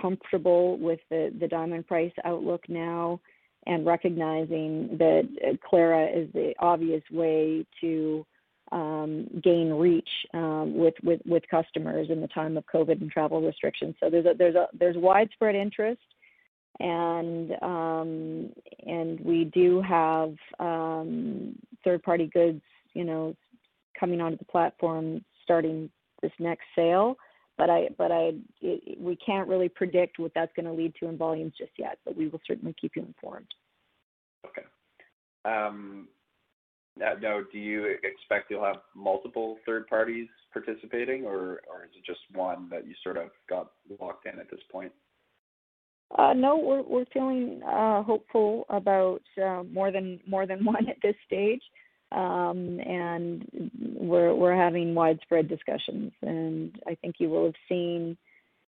comfortable 0.00 0.78
with 0.78 1.00
the 1.10 1.48
diamond 1.50 1.86
price 1.86 2.12
outlook 2.24 2.68
now 2.68 3.20
and 3.66 3.86
recognizing 3.86 4.96
that 4.98 5.28
uh, 5.46 5.56
Clara 5.68 6.06
is 6.06 6.28
the 6.32 6.52
obvious 6.58 7.02
way 7.12 7.64
to 7.80 8.26
um, 8.72 9.28
gain 9.42 9.72
reach 9.72 10.08
um, 10.34 10.74
with 10.76 10.94
with 11.02 11.42
customers 11.50 12.08
in 12.10 12.20
the 12.20 12.28
time 12.28 12.56
of 12.56 12.64
COVID 12.72 13.00
and 13.00 13.10
travel 13.10 13.40
restrictions. 13.42 13.94
So 14.00 14.08
there's 14.08 14.26
there's 14.38 14.56
there's 14.78 14.96
widespread 14.96 15.54
interest 15.54 16.00
and 16.80 17.50
we 19.24 19.44
do 19.52 19.80
have 19.82 20.34
third-party 21.84 22.30
goods, 22.32 22.62
you 22.94 23.04
know, 23.04 23.36
coming 24.02 24.20
onto 24.20 24.36
the 24.36 24.44
platform 24.44 25.24
starting 25.44 25.88
this 26.22 26.32
next 26.40 26.64
sale. 26.74 27.14
But 27.56 27.70
I, 27.70 27.88
but 27.96 28.10
I, 28.10 28.32
we 28.98 29.16
can't 29.24 29.48
really 29.48 29.68
predict 29.68 30.18
what 30.18 30.32
that's 30.34 30.50
gonna 30.56 30.72
lead 30.72 30.94
to 30.98 31.08
in 31.08 31.16
volumes 31.16 31.52
just 31.56 31.72
yet, 31.78 31.98
but 32.04 32.16
we 32.16 32.26
will 32.26 32.40
certainly 32.46 32.74
keep 32.80 32.92
you 32.96 33.02
informed. 33.02 33.46
Okay. 34.46 34.66
Um, 35.44 36.08
Now, 36.98 37.14
do 37.52 37.58
you 37.58 37.96
expect 38.02 38.50
you'll 38.50 38.64
have 38.64 38.82
multiple 38.94 39.58
third 39.64 39.86
parties 39.86 40.28
participating, 40.52 41.24
or 41.24 41.62
is 41.84 41.90
it 41.96 42.04
just 42.04 42.20
one 42.34 42.68
that 42.70 42.86
you 42.86 42.94
sort 43.04 43.16
of 43.16 43.28
got 43.48 43.70
locked 44.00 44.26
in 44.26 44.38
at 44.40 44.50
this 44.50 44.60
point? 44.70 44.92
Uh, 46.18 46.32
no, 46.34 46.58
we're 46.58 46.82
we're 46.82 47.06
feeling 47.12 47.62
uh, 47.66 48.02
hopeful 48.02 48.66
about 48.68 49.22
uh, 49.42 49.62
more 49.72 49.90
than 49.90 50.20
more 50.26 50.46
than 50.46 50.64
one 50.74 50.88
at 50.88 50.96
this 51.02 51.16
stage. 51.26 51.62
Um, 52.14 52.80
we're 53.94 54.34
we're 54.34 54.56
having 54.56 54.94
widespread 54.94 55.48
discussions. 55.48 56.12
And 56.22 56.78
I 56.86 56.94
think 56.96 57.16
you 57.18 57.28
will 57.30 57.46
have 57.46 57.54
seen 57.68 58.16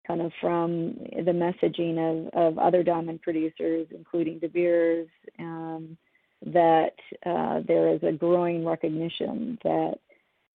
kind 0.07 0.21
of 0.21 0.33
from 0.41 0.95
the 1.15 1.33
messaging 1.33 2.29
of 2.35 2.59
other 2.59 2.83
diamond 2.83 3.23
producers, 3.23 3.87
including 3.91 4.39
De 4.39 4.49
Beers, 4.49 5.09
um, 5.39 5.97
that 6.47 6.95
uh, 7.25 7.61
there 7.67 7.89
is 7.89 8.03
a 8.03 8.13
growing 8.13 8.65
recognition 8.65 9.59
that 9.63 9.99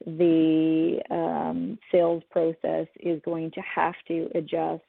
the 0.06 1.02
um, 1.10 1.80
sales 1.92 2.24
process 2.30 2.88
is 3.00 3.22
going 3.24 3.52
to 3.52 3.62
have 3.62 3.96
to 4.08 4.30
adjust 4.36 4.84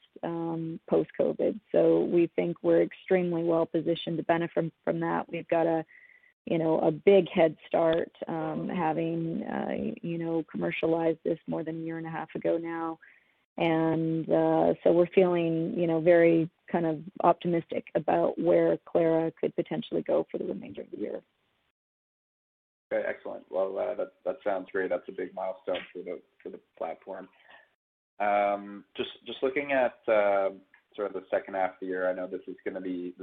post-COVID. 0.91 1.61
So 1.71 2.01
we 2.05 2.29
think 2.35 2.57
we're 2.63 2.83
extremely 2.83 3.45
well-positioned 3.45 4.17
to 4.17 4.25
benefit 4.25 4.73
from 4.85 5.01
that. 5.01 5.27
We've 5.31 5.49
got 5.49 5.67
a 5.67 5.85
you 6.51 6.59
know 6.59 6.79
a 6.81 6.91
big 6.91 7.29
head 7.29 7.57
start 7.67 8.11
um, 8.27 8.69
having 8.69 9.43
uh, 9.45 9.93
you 10.03 10.19
know 10.19 10.45
commercialized 10.51 11.19
this 11.25 11.39
more 11.47 11.63
than 11.63 11.77
a 11.77 11.85
year 11.85 11.99
and 11.99 12.07
a 12.07 12.11
half 12.11 12.35
ago 12.35 12.59
now. 12.59 12.99
And 13.57 14.29
uh 14.31 14.75
so 14.85 14.93
we're 14.93 15.09
feeling 15.15 15.75
you 15.77 15.87
know 15.87 16.01
very 16.01 16.49
kind 16.71 16.87
of 16.87 17.01
optimistic 17.25 17.87
about 17.95 18.39
where 18.39 18.79
Clara 18.87 19.33
could 19.41 19.55
potentially 19.57 20.03
go 20.03 20.27
for 20.31 20.39
the 20.39 20.45
remainder 20.45 20.83
of 20.83 20.91
the 20.93 20.99
year. 20.99 21.23
Okay, 22.91 23.07
excellent. 23.07 23.45
Well, 23.51 23.79
uh, 23.79 23.95
that 23.97 24.13
that 24.25 24.37
sounds 24.45 24.69
great. 24.73 24.91
That's 24.91 25.09
a 25.09 25.13
big 25.13 25.35
milestone 25.35 25.81
for 25.93 25.99
the 25.99 26.21
for 26.43 26.51
the 26.51 26.61
platform. 26.77 27.29
Um, 28.21 28.85
just 28.97 29.11
just 29.27 29.43
looking 29.43 29.73
at 29.73 29.97
uh, 30.11 30.51
sort 30.97 31.09
of 31.09 31.13
the 31.13 31.25
second 31.31 31.55
half 31.55 31.71
of 31.73 31.77
the 31.81 31.87
year, 31.87 32.09
I 32.09 32.15
know 32.15 32.27
this 32.27 32.41
is 32.47 32.57
gonna 32.65 32.81
be 32.81 33.15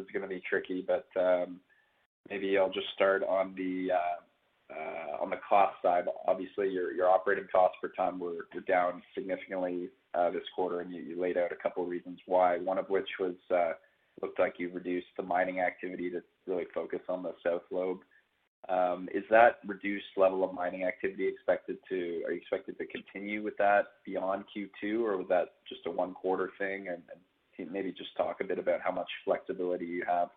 tricky, 0.47 0.85
but 0.85 1.07
um, 1.19 1.59
maybe 2.29 2.57
I'll 2.57 2.71
just 2.71 2.87
start 2.95 3.23
on 3.23 3.53
the 3.55 3.91
um 3.91 4.23
uh 4.71 5.23
on 5.23 5.29
the 5.29 5.37
cost 5.47 5.75
side. 5.81 6.05
Obviously, 6.27 6.69
your 6.69 6.91
your 6.93 7.09
operating 7.09 7.47
costs 7.51 7.77
per 7.81 7.89
ton 7.89 8.19
were 8.19 8.47
down 8.67 9.01
significantly 9.13 9.89
this 10.33 10.43
quarter, 10.55 10.81
and 10.81 10.93
you 10.93 11.19
laid 11.19 11.37
out 11.37 11.51
a 11.51 11.55
couple 11.55 11.83
of 11.83 11.89
reasons 11.89 12.19
why. 12.25 12.57
One 12.57 12.77
of 12.77 12.89
which 12.89 13.09
was 13.19 13.35
looked 14.21 14.39
like 14.39 14.55
you 14.57 14.69
reduced 14.69 15.07
the 15.17 15.23
mining 15.23 15.59
activity 15.59 16.09
to 16.09 16.21
really 16.47 16.65
focus 16.73 17.01
on 17.09 17.21
the 17.21 17.33
South 17.45 17.63
Lobe. 17.71 17.99
Is 19.13 19.23
that 19.29 19.59
reduced 19.65 20.05
level 20.17 20.43
of 20.43 20.53
mining 20.53 20.83
activity 20.83 21.27
expected 21.27 21.77
to 21.89 22.23
are 22.25 22.31
you 22.31 22.37
expected 22.41 22.77
to 22.77 22.85
continue 22.85 23.43
with 23.43 23.57
that 23.57 23.83
beyond 24.05 24.45
Q2, 24.55 25.01
or 25.01 25.17
was 25.17 25.27
that 25.29 25.53
just 25.67 25.81
a 25.85 25.91
one-quarter 25.91 26.51
thing? 26.57 26.87
Maybe 27.57 27.91
just 27.91 28.15
talk 28.17 28.37
a 28.41 28.43
bit 28.43 28.59
about 28.59 28.81
how 28.81 28.91
much 28.91 29.09
flexibility 29.23 29.85
you 29.85 30.03
have 30.07 30.29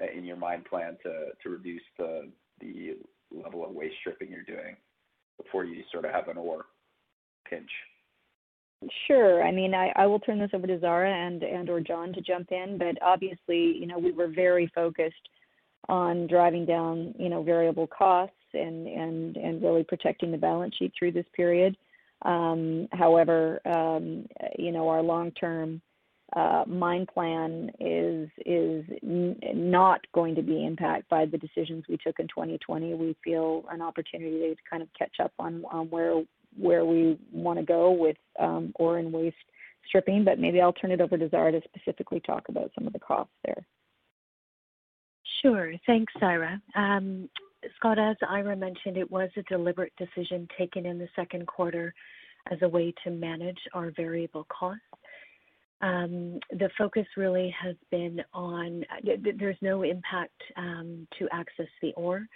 Uh, 0.00 0.06
in 0.16 0.24
your 0.24 0.36
mine 0.36 0.64
plan 0.68 0.96
to 1.02 1.48
reduce 1.48 1.82
the 1.98 2.30
level 3.30 3.64
of 3.64 3.72
waste 3.72 3.94
stripping 4.00 4.30
you're 4.30 4.42
doing 4.42 4.76
before 5.42 5.64
you 5.64 5.82
sort 5.92 6.04
of 6.04 6.12
have 6.12 6.28
an 6.28 6.36
ore 6.36 6.66
pinch? 7.48 7.70
Sure. 9.06 9.44
I 9.44 9.52
mean, 9.52 9.74
I 9.74 10.06
will 10.06 10.18
turn 10.18 10.38
this 10.38 10.50
over 10.54 10.66
to 10.66 10.80
Zara 10.80 11.12
and/or 11.12 11.80
John 11.80 12.12
to 12.14 12.20
jump 12.20 12.50
in. 12.50 12.78
But 12.78 13.00
obviously, 13.02 13.76
you 13.78 13.86
know, 13.86 13.98
we 13.98 14.12
were 14.12 14.28
very 14.28 14.66
focused 14.74 15.28
on 15.88 16.26
driving 16.26 16.64
down, 16.64 17.14
you 17.18 17.28
know, 17.28 17.42
variable 17.42 17.86
costs 17.86 18.34
and 18.54 19.62
really 19.62 19.84
protecting 19.84 20.32
the 20.32 20.38
balance 20.38 20.74
sheet 20.76 20.92
through 20.98 21.12
this 21.12 21.26
period. 21.34 21.76
Um, 22.22 22.88
however, 22.92 23.60
um, 23.66 24.26
you 24.58 24.72
know, 24.72 24.88
our 24.88 25.02
long-term 25.02 25.80
mine 26.66 27.06
plan 27.12 27.70
is 27.80 28.28
is 28.46 28.84
not 29.02 30.00
going 30.14 30.34
to 30.34 30.42
be 30.42 30.64
impacted 30.64 31.08
by 31.08 31.26
the 31.26 31.38
decisions 31.38 31.84
we 31.88 31.96
took 31.98 32.18
in 32.18 32.28
2020. 32.28 32.94
We 32.94 33.16
feel 33.22 33.64
an 33.70 33.82
opportunity 33.82 34.54
to 34.54 34.56
kind 34.68 34.82
of 34.82 34.88
catch 34.98 35.16
up 35.22 35.32
on 35.38 35.62
where 35.90 36.22
where 36.58 36.84
we 36.84 37.18
wanna 37.32 37.62
go 37.62 37.90
with 37.92 38.16
ore 38.74 38.98
and 38.98 39.12
waste 39.12 39.36
stripping. 39.86 40.24
But 40.24 40.38
maybe 40.38 40.60
I'll 40.60 40.72
turn 40.72 40.92
it 40.92 41.00
over 41.00 41.16
to 41.18 41.28
Zara 41.28 41.52
to 41.52 41.60
specifically 41.64 42.20
talk 42.20 42.48
about 42.48 42.70
some 42.74 42.86
of 42.86 42.92
the 42.92 42.98
costs 42.98 43.34
there. 43.44 43.66
Sure. 45.42 45.72
Thanks, 45.86 46.12
Zara. 46.20 46.60
Um, 46.76 47.28
Scott, 47.76 47.98
as 47.98 48.16
Eira 48.28 48.56
mentioned, 48.56 48.96
it 48.96 49.10
was 49.10 49.30
a 49.36 49.42
deliberate 49.42 49.92
decision 49.96 50.48
taken 50.58 50.86
in 50.86 50.98
the 50.98 51.08
second 51.14 51.46
quarter 51.46 51.94
as 52.50 52.58
a 52.62 52.68
way 52.68 52.94
to 53.04 53.10
manage 53.10 53.58
our 53.74 53.90
variable 53.90 54.46
costs. 54.48 54.82
Um, 55.82 56.38
the 56.50 56.70
focus 56.78 57.06
really 57.16 57.54
has 57.60 57.74
been 57.90 58.22
on, 58.32 58.84
there's 59.38 59.56
no 59.60 59.82
impact 59.82 60.40
um, 60.56 61.08
to 61.18 61.28
access 61.32 61.66
the 61.82 61.92
ore. 61.94 62.26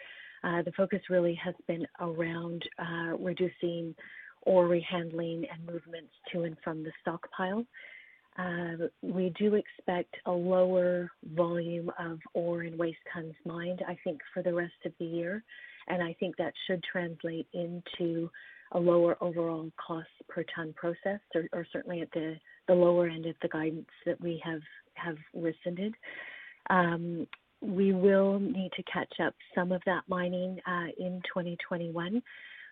Uh, 0.43 0.63
the 0.63 0.73
focus 0.77 1.01
really 1.09 1.35
has 1.43 1.55
been 1.69 1.87
around 2.01 2.63
uh, 2.79 3.17
reducing 3.19 3.95
ore 4.43 4.69
rehandling 4.69 5.47
and 5.53 5.65
movements 5.65 6.13
to 6.33 6.43
and 6.43 6.57
from 6.63 6.83
the 6.83 6.93
stockpile. 7.01 7.65
Uh, 8.39 8.87
we 9.03 9.33
do 9.39 9.55
expect 9.55 10.15
a 10.27 10.31
lower 10.31 11.11
volume 11.35 11.91
of 11.99 12.19
ore 12.35 12.63
and 12.63 12.79
waste 12.79 12.99
tons 13.13 13.35
mined, 13.45 13.83
I 13.89 13.97
think, 14.05 14.21
for 14.35 14.43
the 14.43 14.53
rest 14.53 14.75
of 14.85 14.93
the 14.99 15.07
year. 15.07 15.43
And 15.89 16.03
I 16.03 16.15
think 16.19 16.37
that 16.37 16.53
should 16.67 16.83
translate 16.83 17.47
into 17.55 18.29
a 18.73 18.79
lower 18.79 19.17
overall 19.21 19.71
cost 19.85 20.09
per 20.29 20.45
ton 20.55 20.75
processed, 20.77 21.25
or, 21.35 21.49
or 21.53 21.67
certainly 21.73 22.03
at 22.03 22.11
the, 22.13 22.37
the 22.69 22.75
lower 22.75 23.09
end 23.09 23.27
of 23.27 23.37
the 23.43 23.49
guidance 23.49 23.89
that 24.05 24.21
we 24.21 24.43
have, 24.45 24.61
rescinded. 25.35 25.95
Um, 26.71 27.27
we 27.61 27.93
will 27.93 28.39
need 28.41 28.71
to 28.77 28.83
catch 28.85 29.13
up 29.23 29.35
some 29.55 29.73
of 29.73 29.83
that 29.85 30.03
mining 30.09 30.59
uh, 30.67 30.87
in 30.99 31.21
2021, 31.27 32.23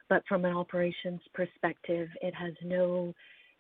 but 0.09 0.23
from 0.29 0.45
an 0.45 0.55
operations 0.55 1.21
perspective, 1.35 2.09
it 2.23 2.35
has 2.35 2.55
no 2.65 3.15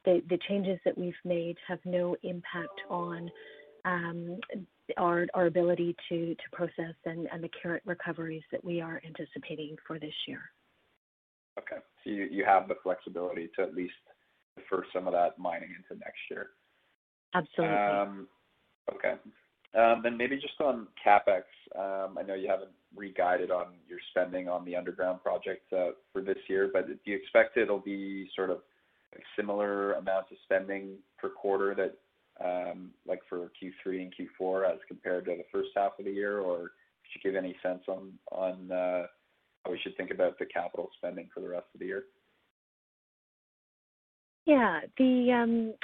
the, 0.04 0.38
changes 0.48 0.78
that 0.84 0.96
we've 0.96 1.14
made 1.24 1.56
have 1.66 1.78
no 1.84 2.16
impact 2.22 2.80
on 2.90 3.30
um, 3.84 4.38
our, 4.96 5.26
our 5.34 5.46
ability 5.46 5.96
to, 6.08 6.34
to 6.34 6.42
process 6.52 6.94
and, 7.04 7.26
the 7.42 7.50
carat 7.62 7.82
recoveries 7.84 8.42
that 8.52 8.62
we 8.62 8.80
are 8.80 9.00
anticipating 9.06 9.76
for 9.86 9.98
this 9.98 10.14
year. 10.26 10.40
Okay. 11.58 11.80
So 12.02 12.10
you 12.10 12.44
have 12.44 12.68
the 12.68 12.74
flexibility 12.82 13.48
to 13.56 13.62
at 13.62 13.74
least 13.74 13.94
defer 14.56 14.84
some 14.92 15.06
of 15.06 15.12
that 15.12 15.38
mining 15.38 15.70
into 15.70 15.98
next 16.00 16.20
year. 16.30 16.50
Absolutely. 17.34 17.76
Um, 17.76 18.28
okay. 18.94 19.14
Um, 19.74 20.02
then 20.04 20.16
maybe 20.16 20.36
just 20.36 20.60
on 20.60 20.86
CapEx, 21.04 21.42
um, 21.76 22.16
I 22.16 22.22
know 22.22 22.34
you 22.34 22.48
haven't 22.48 22.70
re-guided 22.94 23.50
on 23.50 23.74
your 23.88 23.98
spending 24.10 24.48
on 24.48 24.64
the 24.64 24.76
underground 24.76 25.20
project 25.22 25.72
uh, 25.72 25.90
for 26.12 26.22
this 26.22 26.38
year, 26.48 26.70
but 26.72 26.86
do 26.86 26.94
you 27.04 27.16
expect 27.16 27.56
it'll 27.56 27.80
be 27.80 28.30
sort 28.36 28.50
of 28.50 28.58
similar 29.36 29.94
amounts 29.94 30.30
of 30.30 30.38
spending 30.44 30.96
per 31.18 31.28
quarter 31.28 31.74
that, 31.74 31.96
um, 32.44 32.90
like 33.06 33.20
for 33.28 33.50
Q3 33.62 34.02
and 34.02 34.14
Q4 34.14 34.72
as 34.72 34.78
compared 34.86 35.24
to 35.24 35.32
the 35.32 35.44
first 35.50 35.70
half 35.76 35.98
of 35.98 36.04
the 36.04 36.10
year? 36.12 36.38
Or 36.38 36.58
could 37.12 37.24
you 37.24 37.32
give 37.32 37.36
any 37.36 37.56
sense 37.62 37.82
on 37.88 38.12
on 38.30 38.70
uh, 38.70 39.06
how 39.64 39.72
we 39.72 39.78
should 39.82 39.96
think 39.96 40.10
about 40.10 40.38
the 40.38 40.46
capital 40.46 40.90
spending 40.96 41.28
for 41.34 41.40
the 41.40 41.48
rest 41.48 41.66
of 41.74 41.80
the 41.80 41.86
year? 41.86 42.04
Yeah, 44.46 44.80
the 44.98 45.32
um, 45.32 45.74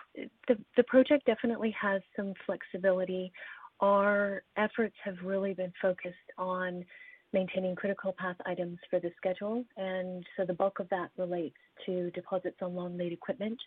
the 0.48 0.56
the 0.76 0.82
project 0.84 1.26
definitely 1.26 1.74
has 1.80 2.02
some 2.14 2.34
flexibility. 2.44 3.32
Our 3.80 4.42
efforts 4.58 4.94
have 5.02 5.16
really 5.24 5.54
been 5.54 5.72
focused 5.80 6.14
on 6.36 6.84
maintaining 7.32 7.74
critical 7.74 8.12
path 8.18 8.36
items 8.44 8.78
for 8.90 9.00
the 9.00 9.10
schedule, 9.16 9.64
and 9.76 10.26
so 10.36 10.44
the 10.44 10.52
bulk 10.52 10.78
of 10.78 10.88
that 10.90 11.10
relates 11.16 11.56
to 11.86 12.10
deposits 12.10 12.56
on 12.60 12.74
long 12.74 12.98
lead 12.98 13.12
equipment. 13.12 13.58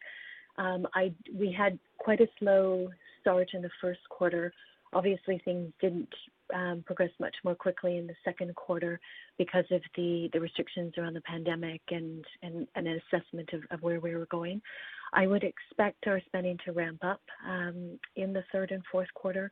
Um, 0.58 0.86
I 0.94 1.12
we 1.34 1.52
had 1.52 1.80
quite 1.98 2.22
a 2.22 2.28
slow 2.38 2.88
start 3.20 3.50
in 3.54 3.64
the 3.64 3.72
first 3.82 4.02
quarter. 4.10 4.54
Obviously, 4.94 5.42
things 5.44 5.72
didn't 5.82 6.14
um, 6.54 6.84
progress 6.86 7.12
much 7.20 7.36
more 7.44 7.56
quickly 7.56 7.98
in 7.98 8.08
the 8.08 8.16
second 8.24 8.56
quarter 8.56 9.00
because 9.38 9.66
of 9.72 9.82
the, 9.96 10.30
the 10.34 10.40
restrictions 10.40 10.94
around 10.98 11.14
the 11.14 11.22
pandemic 11.22 11.82
and, 11.90 12.24
and, 12.42 12.68
and 12.76 12.88
an 12.88 13.00
assessment 13.12 13.50
of, 13.54 13.62
of 13.72 13.82
where 13.82 14.00
we 14.00 14.16
were 14.16 14.28
going. 14.28 14.62
I 15.14 15.28
would 15.28 15.44
expect 15.44 16.08
our 16.08 16.22
spending 16.26 16.58
to 16.66 16.72
ramp 16.72 17.04
up 17.04 17.22
um, 17.48 18.00
in 18.16 18.34
the 18.34 18.44
third 18.52 18.72
and 18.72 18.84
fourth 18.92 19.12
quarter. 19.14 19.52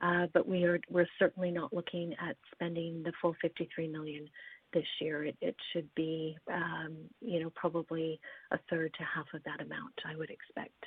Uh, 0.00 0.26
but 0.32 0.48
we 0.48 0.64
are 0.64 0.80
we're 0.88 1.06
certainly 1.18 1.50
not 1.50 1.74
looking 1.74 2.14
at 2.26 2.36
spending 2.54 3.02
the 3.02 3.12
full 3.20 3.36
53 3.42 3.86
million 3.88 4.26
this 4.72 4.86
year. 5.00 5.24
It, 5.24 5.36
it 5.42 5.56
should 5.72 5.88
be, 5.94 6.38
um, 6.50 6.96
you 7.20 7.40
know, 7.40 7.50
probably 7.54 8.18
a 8.50 8.58
third 8.70 8.94
to 8.94 9.04
half 9.04 9.26
of 9.34 9.42
that 9.44 9.60
amount. 9.60 9.92
I 10.06 10.16
would 10.16 10.30
expect. 10.30 10.84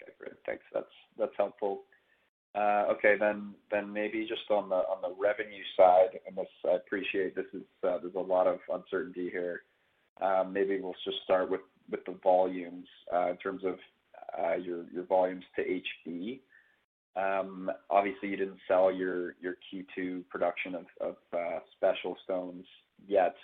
Okay, 0.00 0.12
great. 0.18 0.34
Thanks. 0.46 0.62
That's 0.72 0.86
that's 1.18 1.32
helpful. 1.36 1.82
Uh, 2.56 2.86
okay, 2.90 3.16
then 3.20 3.52
then 3.70 3.92
maybe 3.92 4.26
just 4.26 4.50
on 4.50 4.70
the 4.70 4.76
on 4.76 5.02
the 5.02 5.14
revenue 5.20 5.62
side, 5.76 6.18
and 6.26 6.36
this 6.36 6.46
I 6.64 6.76
appreciate 6.76 7.36
this 7.36 7.44
is 7.52 7.62
uh, 7.84 7.98
there's 8.00 8.14
a 8.14 8.18
lot 8.18 8.46
of 8.46 8.60
uncertainty 8.72 9.28
here. 9.30 9.62
Um, 10.22 10.54
maybe 10.54 10.80
we'll 10.80 10.94
just 11.04 11.22
start 11.24 11.50
with 11.50 11.60
with 11.90 12.04
the 12.06 12.16
volumes 12.22 12.86
uh, 13.12 13.30
in 13.30 13.36
terms 13.36 13.62
of 13.64 13.76
your 14.62 14.84
your 14.90 15.04
volumes 15.04 15.44
to 15.56 15.80
HB. 16.08 16.40
Um, 17.16 17.70
obviously, 17.90 18.30
you 18.30 18.36
didn't 18.36 18.58
sell 18.66 18.90
your 18.90 19.34
your 19.42 19.56
Q2 19.70 20.26
production 20.30 20.76
of 20.76 20.86
of 21.02 21.16
special 21.76 22.16
stones 22.24 22.64
yet. 23.06 23.34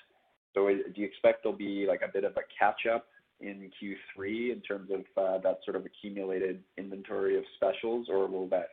So, 0.54 0.68
do 0.68 1.00
you 1.00 1.06
expect 1.06 1.42
there'll 1.42 1.58
be 1.58 1.84
like 1.86 2.00
a 2.02 2.10
bit 2.10 2.24
of 2.24 2.32
a 2.32 2.42
catch 2.58 2.86
up 2.86 3.08
in 3.40 3.70
Q3 3.82 4.52
in 4.52 4.62
terms 4.62 4.90
of 4.90 5.42
that 5.42 5.58
sort 5.66 5.76
of 5.76 5.84
accumulated 5.84 6.62
inventory 6.78 7.36
of 7.36 7.44
specials, 7.56 8.06
or 8.08 8.26
will 8.26 8.48
that 8.48 8.68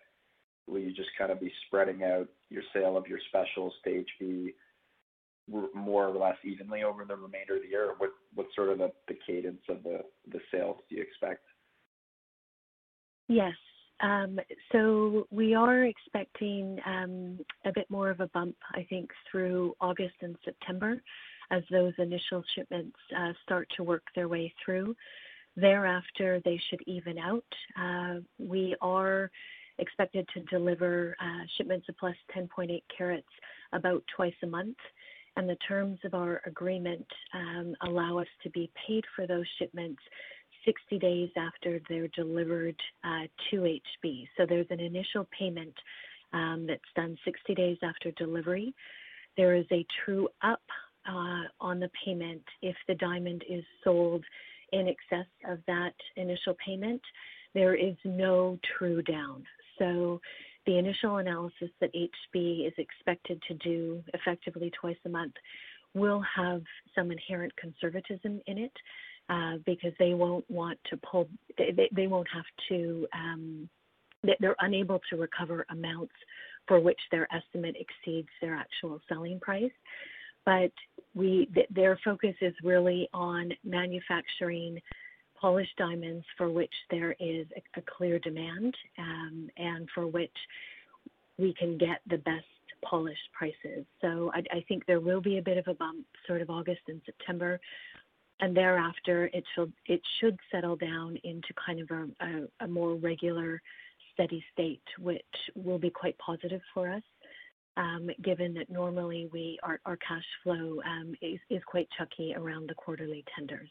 will 0.69 0.79
you 0.79 0.93
just 0.93 1.09
kind 1.17 1.31
of 1.31 1.39
be 1.39 1.51
spreading 1.67 2.03
out 2.03 2.27
your 2.49 2.63
sale 2.73 2.97
of 2.97 3.07
your 3.07 3.19
specials 3.29 3.73
Stage 3.81 4.07
B 4.19 4.53
more 5.73 6.07
or 6.07 6.15
less 6.15 6.37
evenly 6.43 6.83
over 6.83 7.05
the 7.05 7.15
remainder 7.15 7.55
of 7.55 7.63
the 7.63 7.67
year? 7.67 7.95
What's 8.33 8.55
sort 8.55 8.69
of 8.69 8.77
the, 8.77 8.91
cadence 9.25 9.61
of 9.67 9.83
the 9.83 9.99
the 10.31 10.39
sales 10.51 10.77
do 10.89 10.95
you 10.95 11.01
expect? 11.01 11.43
Yes. 13.27 13.53
Um, 14.01 14.39
so 14.71 15.27
we 15.29 15.53
are 15.55 15.83
expecting 15.83 16.79
um, 16.85 17.39
a 17.65 17.71
bit 17.73 17.89
more 17.89 18.09
of 18.09 18.21
a 18.21 18.27
bump, 18.27 18.55
I 18.73 18.85
think, 18.89 19.09
through 19.29 19.75
August 19.81 20.15
and 20.21 20.37
September 20.45 21.01
as 21.51 21.63
those 21.69 21.93
initial 21.97 22.43
shipments 22.55 22.95
uh, 23.17 23.33
start 23.43 23.67
to 23.75 23.83
work 23.83 24.03
their 24.15 24.27
way 24.29 24.53
through. 24.63 24.95
Thereafter, 25.57 26.41
they 26.45 26.61
should 26.69 26.81
even 26.85 27.17
out. 27.17 27.43
Uh, 27.79 28.19
we 28.37 28.75
are 28.81 29.29
expected 29.79 30.27
to 30.33 30.41
deliver 30.41 31.15
uh, 31.19 31.45
shipments 31.57 31.87
of 31.89 31.97
plus 31.97 32.15
10.8 32.35 32.81
carats 32.95 33.27
about 33.73 34.03
twice 34.15 34.33
a 34.43 34.47
month. 34.47 34.77
And 35.35 35.47
the 35.47 35.57
terms 35.67 35.99
of 36.03 36.13
our 36.13 36.41
agreement 36.45 37.05
um, 37.33 37.75
allow 37.83 38.17
us 38.17 38.27
to 38.43 38.49
be 38.49 38.69
paid 38.87 39.03
for 39.15 39.25
those 39.25 39.45
shipments 39.57 40.01
60 40.65 40.99
days 40.99 41.29
after 41.37 41.79
they're 41.87 42.09
delivered 42.09 42.75
uh, 43.03 43.27
to 43.49 43.61
HB. 43.61 44.27
So 44.37 44.45
there's 44.47 44.67
an 44.69 44.79
initial 44.79 45.27
payment 45.37 45.73
um, 46.33 46.65
that's 46.67 46.81
done 46.95 47.17
60 47.25 47.55
days 47.55 47.77
after 47.83 48.11
delivery. 48.11 48.73
There 49.37 49.55
is 49.55 49.65
a 49.71 49.85
true 50.03 50.27
up 50.41 50.61
uh, 51.07 51.43
on 51.61 51.79
the 51.79 51.89
payment 52.05 52.43
if 52.61 52.75
the 52.87 52.95
diamond 52.95 53.43
is 53.49 53.63
sold 53.83 54.23
in 54.73 54.87
excess 54.87 55.27
of 55.47 55.59
that 55.67 55.93
initial 56.17 56.55
payment. 56.63 57.01
There 57.53 57.75
is 57.75 57.95
no 58.03 58.59
true 58.77 59.01
down. 59.01 59.43
So 59.79 60.21
the 60.65 60.77
initial 60.77 61.17
analysis 61.17 61.69
that 61.81 61.91
HB 61.93 62.67
is 62.67 62.73
expected 62.77 63.41
to 63.47 63.53
do 63.55 64.03
effectively 64.13 64.71
twice 64.79 64.97
a 65.05 65.09
month 65.09 65.33
will 65.95 66.21
have 66.35 66.61
some 66.93 67.11
inherent 67.11 67.51
conservatism 67.55 68.39
in 68.45 68.57
it 68.57 68.73
uh, 69.29 69.53
because 69.65 69.93
they 69.99 70.13
won't 70.13 70.45
want 70.49 70.77
to 70.89 70.97
pull, 70.97 71.27
they, 71.57 71.89
they 71.95 72.07
won't 72.07 72.27
have 72.33 72.45
to, 72.67 73.07
um, 73.13 73.69
they're 74.39 74.55
unable 74.59 74.99
to 75.09 75.17
recover 75.17 75.65
amounts 75.71 76.13
for 76.67 76.79
which 76.79 76.99
their 77.11 77.27
estimate 77.33 77.75
exceeds 77.79 78.27
their 78.41 78.55
actual 78.55 78.99
selling 79.07 79.39
price. 79.39 79.71
But 80.45 80.71
we, 81.15 81.49
th- 81.53 81.67
their 81.69 81.99
focus 82.03 82.35
is 82.41 82.53
really 82.63 83.09
on 83.13 83.51
manufacturing 83.63 84.79
polished 85.39 85.75
diamonds 85.77 86.25
for 86.37 86.49
which 86.49 86.73
there 86.89 87.13
is 87.19 87.47
a, 87.55 87.79
a 87.79 87.83
clear 87.97 88.19
demand 88.19 88.75
um, 88.97 89.49
and 89.57 89.87
for 89.93 90.07
which 90.07 90.35
we 91.37 91.53
can 91.53 91.77
get 91.77 92.01
the 92.09 92.17
best 92.17 92.45
polished 92.83 93.29
prices. 93.33 93.85
So 94.01 94.31
I, 94.33 94.43
I, 94.57 94.65
think 94.67 94.85
there 94.85 95.01
will 95.01 95.21
be 95.21 95.37
a 95.37 95.41
bit 95.41 95.57
of 95.57 95.67
a 95.67 95.73
bump 95.73 96.05
sort 96.27 96.41
of 96.41 96.49
August 96.49 96.81
and 96.87 97.01
September 97.05 97.59
and 98.39 98.55
thereafter 98.55 99.29
it 99.33 99.43
should 99.55 99.73
it 99.85 100.01
should 100.19 100.37
settle 100.51 100.75
down 100.75 101.17
into 101.23 101.47
kind 101.65 101.79
of 101.81 101.91
a, 101.91 102.25
a, 102.25 102.65
a 102.65 102.67
more 102.67 102.95
regular, 102.95 103.61
steady 104.13 104.43
state, 104.53 104.83
which 104.97 105.21
will 105.55 105.79
be 105.79 105.89
quite 105.89 106.17
positive 106.17 106.61
for 106.73 106.91
us. 106.91 107.03
Um, 107.77 108.09
given 108.23 108.53
that 108.55 108.69
normally 108.69 109.29
we 109.31 109.57
our, 109.63 109.79
our 109.85 109.97
cash 109.97 110.25
flow 110.43 110.81
um, 110.85 111.15
is, 111.21 111.39
is 111.49 111.61
quite 111.65 111.87
chucky 111.97 112.33
around 112.35 112.67
the 112.67 112.75
quarterly 112.75 113.23
tenders. 113.35 113.69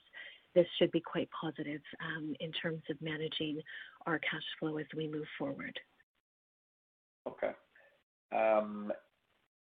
This 0.58 0.66
should 0.76 0.90
be 0.90 1.00
quite 1.00 1.28
positive 1.40 1.80
um, 2.04 2.34
in 2.40 2.50
terms 2.50 2.82
of 2.90 3.00
managing 3.00 3.60
our 4.06 4.18
cash 4.18 4.42
flow 4.58 4.78
as 4.78 4.86
we 4.96 5.06
move 5.06 5.26
forward. 5.38 5.78
Okay. 7.28 7.52
Um, 8.36 8.92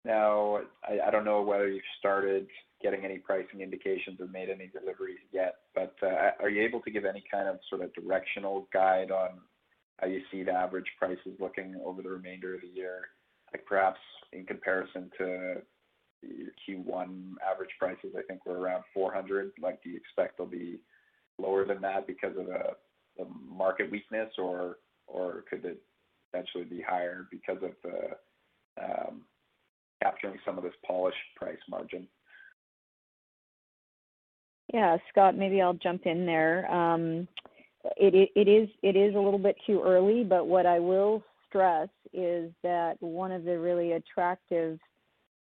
now, 0.04 0.58
I 0.82 1.08
don't 1.12 1.24
know 1.24 1.40
whether 1.40 1.68
you've 1.68 1.84
started 2.00 2.48
getting 2.82 3.04
any 3.04 3.18
pricing 3.18 3.60
indications 3.60 4.20
or 4.20 4.26
made 4.26 4.50
any 4.50 4.72
deliveries 4.76 5.20
yet, 5.30 5.54
but 5.72 5.94
uh, 6.02 6.32
are 6.40 6.50
you 6.50 6.64
able 6.64 6.80
to 6.80 6.90
give 6.90 7.04
any 7.04 7.22
kind 7.30 7.46
of 7.46 7.60
sort 7.70 7.82
of 7.82 7.94
directional 7.94 8.66
guide 8.72 9.12
on 9.12 9.38
how 9.98 10.08
you 10.08 10.20
see 10.32 10.42
the 10.42 10.50
average 10.50 10.90
prices 10.98 11.38
looking 11.38 11.80
over 11.86 12.02
the 12.02 12.10
remainder 12.10 12.56
of 12.56 12.60
the 12.60 12.66
year? 12.66 13.02
Like 13.52 13.64
perhaps 13.66 14.00
in 14.32 14.46
comparison 14.46 15.12
to 15.18 15.62
Q1 16.68 17.34
average 17.48 17.70
prices, 17.78 18.14
I 18.16 18.22
think 18.22 18.46
were 18.46 18.58
around 18.58 18.84
400. 18.94 19.52
Like, 19.60 19.82
do 19.82 19.90
you 19.90 19.96
expect 19.96 20.38
they'll 20.38 20.46
be 20.46 20.80
lower 21.38 21.64
than 21.64 21.80
that 21.82 22.06
because 22.06 22.36
of 22.38 22.46
the 22.46 23.26
market 23.48 23.90
weakness, 23.90 24.30
or 24.38 24.76
could 25.48 25.64
it 25.64 25.82
potentially 26.30 26.64
be 26.64 26.80
higher 26.80 27.26
because 27.30 27.58
of 27.62 27.72
um, 28.82 29.22
capturing 30.02 30.38
some 30.44 30.58
of 30.58 30.64
this 30.64 30.72
polish 30.86 31.14
price 31.36 31.58
margin? 31.68 32.06
Yeah, 34.72 34.96
Scott, 35.10 35.36
maybe 35.36 35.60
I'll 35.60 35.74
jump 35.74 36.06
in 36.06 36.24
there. 36.24 36.70
Um, 36.72 37.28
it 37.96 38.48
is 38.48 39.14
a 39.14 39.18
little 39.18 39.38
bit 39.38 39.56
too 39.66 39.82
early, 39.84 40.24
but 40.24 40.46
what 40.46 40.66
I 40.66 40.78
will 40.78 41.22
stress 41.48 41.88
is 42.12 42.50
that 42.62 42.96
one 43.00 43.32
of 43.32 43.44
the 43.44 43.58
really 43.58 43.92
attractive 43.92 44.78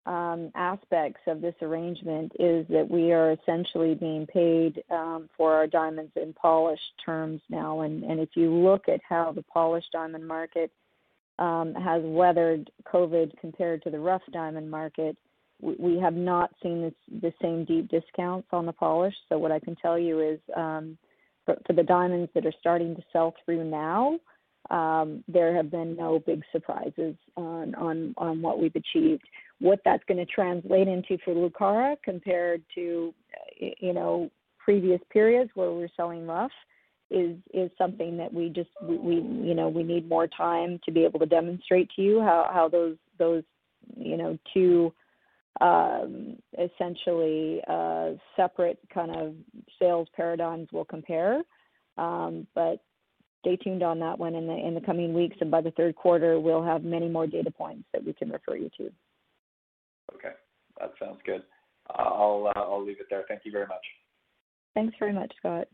um, 0.07 0.51
aspects 0.55 1.21
of 1.27 1.41
this 1.41 1.55
arrangement 1.61 2.33
is 2.39 2.67
that 2.69 2.87
we 2.91 3.13
are 3.13 3.33
essentially 3.33 3.95
being 3.95 4.27
paid 4.27 4.83
um, 4.91 5.29
for 5.37 5.53
our 5.55 5.67
diamonds 5.67 6.13
in 6.17 6.33
polished 6.33 6.93
terms 7.05 7.41
now. 7.51 7.83
And, 7.83 8.03
and 8.03 8.19
if 8.19 8.31
you 8.35 8.51
look 8.51 8.89
at 8.89 9.01
how 9.07 9.33
the 9.33 9.43
polished 9.43 9.93
diamond 9.93 10.27
market 10.27 10.71
um, 11.39 11.75
has 11.75 12.03
weathered 12.05 12.71
COVID 12.93 13.39
compared 13.41 13.83
to 13.83 13.91
the 13.91 13.99
rough 13.99 14.23
diamond 14.33 14.71
market, 14.71 15.17
we, 15.61 15.75
we 15.79 15.99
have 15.99 16.15
not 16.15 16.51
seen 16.63 16.83
this, 16.83 17.21
the 17.23 17.33
same 17.43 17.65
deep 17.65 17.89
discounts 17.89 18.49
on 18.53 18.67
the 18.67 18.73
polish. 18.73 19.15
So 19.29 19.39
what 19.39 19.53
I 19.53 19.59
can 19.59 19.77
tell 19.77 19.99
you 19.99 20.21
is 20.21 20.41
um, 20.57 20.97
for, 21.45 21.57
for 21.67 21.73
the 21.75 21.83
diamonds 21.83 22.31
that 22.35 22.47
are 22.47 22.55
starting 22.59 22.97
to 22.97 23.03
sell 23.13 23.35
through 23.45 23.65
now, 23.65 24.19
um, 24.68 25.25
there 25.27 25.55
have 25.55 25.70
been 25.70 25.96
no 25.96 26.18
big 26.18 26.42
surprises 26.53 27.16
on, 27.37 27.75
on, 27.75 28.14
on 28.18 28.42
what 28.42 28.61
we've 28.61 28.77
achieved. 28.77 29.25
What 29.59 29.81
that's 29.85 30.05
going 30.07 30.18
to 30.18 30.27
translate 30.27 30.88
into 30.88 31.18
for 31.25 31.35
Lucara 31.35 31.96
compared 32.05 32.62
to, 32.75 33.14
you 33.59 33.92
know, 33.92 34.31
previous 34.59 35.01
periods 35.12 35.51
where 35.55 35.73
we're 35.73 35.88
selling 35.96 36.27
rough 36.27 36.53
is 37.11 37.37
is 37.53 37.70
something 37.77 38.16
that 38.16 38.33
we 38.33 38.49
just 38.51 38.70
we, 38.83 38.96
we 38.96 39.14
you 39.16 39.55
know 39.55 39.68
we 39.68 39.83
need 39.83 40.09
more 40.09 40.29
time 40.29 40.79
to 40.85 40.92
be 40.92 41.05
able 41.05 41.18
to 41.18 41.27
demonstrate 41.27 41.90
to 41.96 42.03
you 42.03 42.20
how 42.20 42.49
how 42.53 42.68
those 42.68 42.96
those 43.18 43.42
you 43.96 44.16
know 44.16 44.38
two 44.55 44.92
um, 45.61 46.37
essentially 46.59 47.61
uh, 47.68 48.11
separate 48.37 48.79
kind 48.92 49.14
of 49.14 49.35
sales 49.79 50.09
paradigms 50.16 50.68
will 50.73 50.85
compare. 50.85 51.42
Um, 51.99 52.46
but 52.55 52.83
stay 53.40 53.57
tuned 53.57 53.83
on 53.83 53.98
that 54.00 54.18
one 54.18 54.35
in 54.35 54.46
the 54.46 54.55
in 54.55 54.74
the 54.74 54.81
coming 54.81 55.12
weeks, 55.14 55.37
and 55.40 55.50
by 55.50 55.61
the 55.61 55.70
third 55.72 55.96
quarter, 55.96 56.38
we'll 56.38 56.62
have 56.62 56.85
many 56.85 57.09
more 57.09 57.26
data 57.26 57.50
points 57.50 57.85
that 57.92 58.05
we 58.05 58.12
can 58.12 58.31
refer 58.31 58.57
you 58.57 58.70
to. 58.76 58.90
Okay, 60.14 60.35
that 60.79 60.92
sounds 60.98 61.20
good. 61.24 61.42
I'll 61.88 62.53
uh, 62.55 62.61
I'll 62.61 62.85
leave 62.85 63.00
it 63.00 63.07
there. 63.11 63.24
Thank 63.29 63.42
you 63.44 63.53
very 63.53 63.66
much. 63.66 63.85
Thanks 64.74 64.94
very 64.98 65.12
much, 65.12 65.33
Scott. 65.38 65.66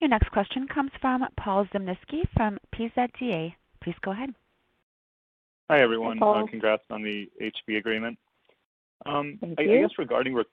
Your 0.00 0.10
next 0.10 0.30
question 0.30 0.66
comes 0.72 0.90
from 1.00 1.24
Paul 1.40 1.66
Zimnisky 1.74 2.22
from 2.36 2.58
PZDA. 2.74 3.54
Please 3.82 3.96
go 4.04 4.12
ahead. 4.12 4.30
Hi, 5.70 5.82
everyone. 5.82 6.18
Hi, 6.18 6.40
uh, 6.40 6.46
congrats 6.46 6.84
on 6.90 7.02
the 7.02 7.28
HB 7.42 7.78
agreement. 7.78 8.16
Um, 9.06 9.38
Thank 9.40 9.58
I, 9.58 9.62
you. 9.62 9.78
I 9.78 9.82
guess 9.82 9.90
regarding 9.98 10.34
re 10.34 10.44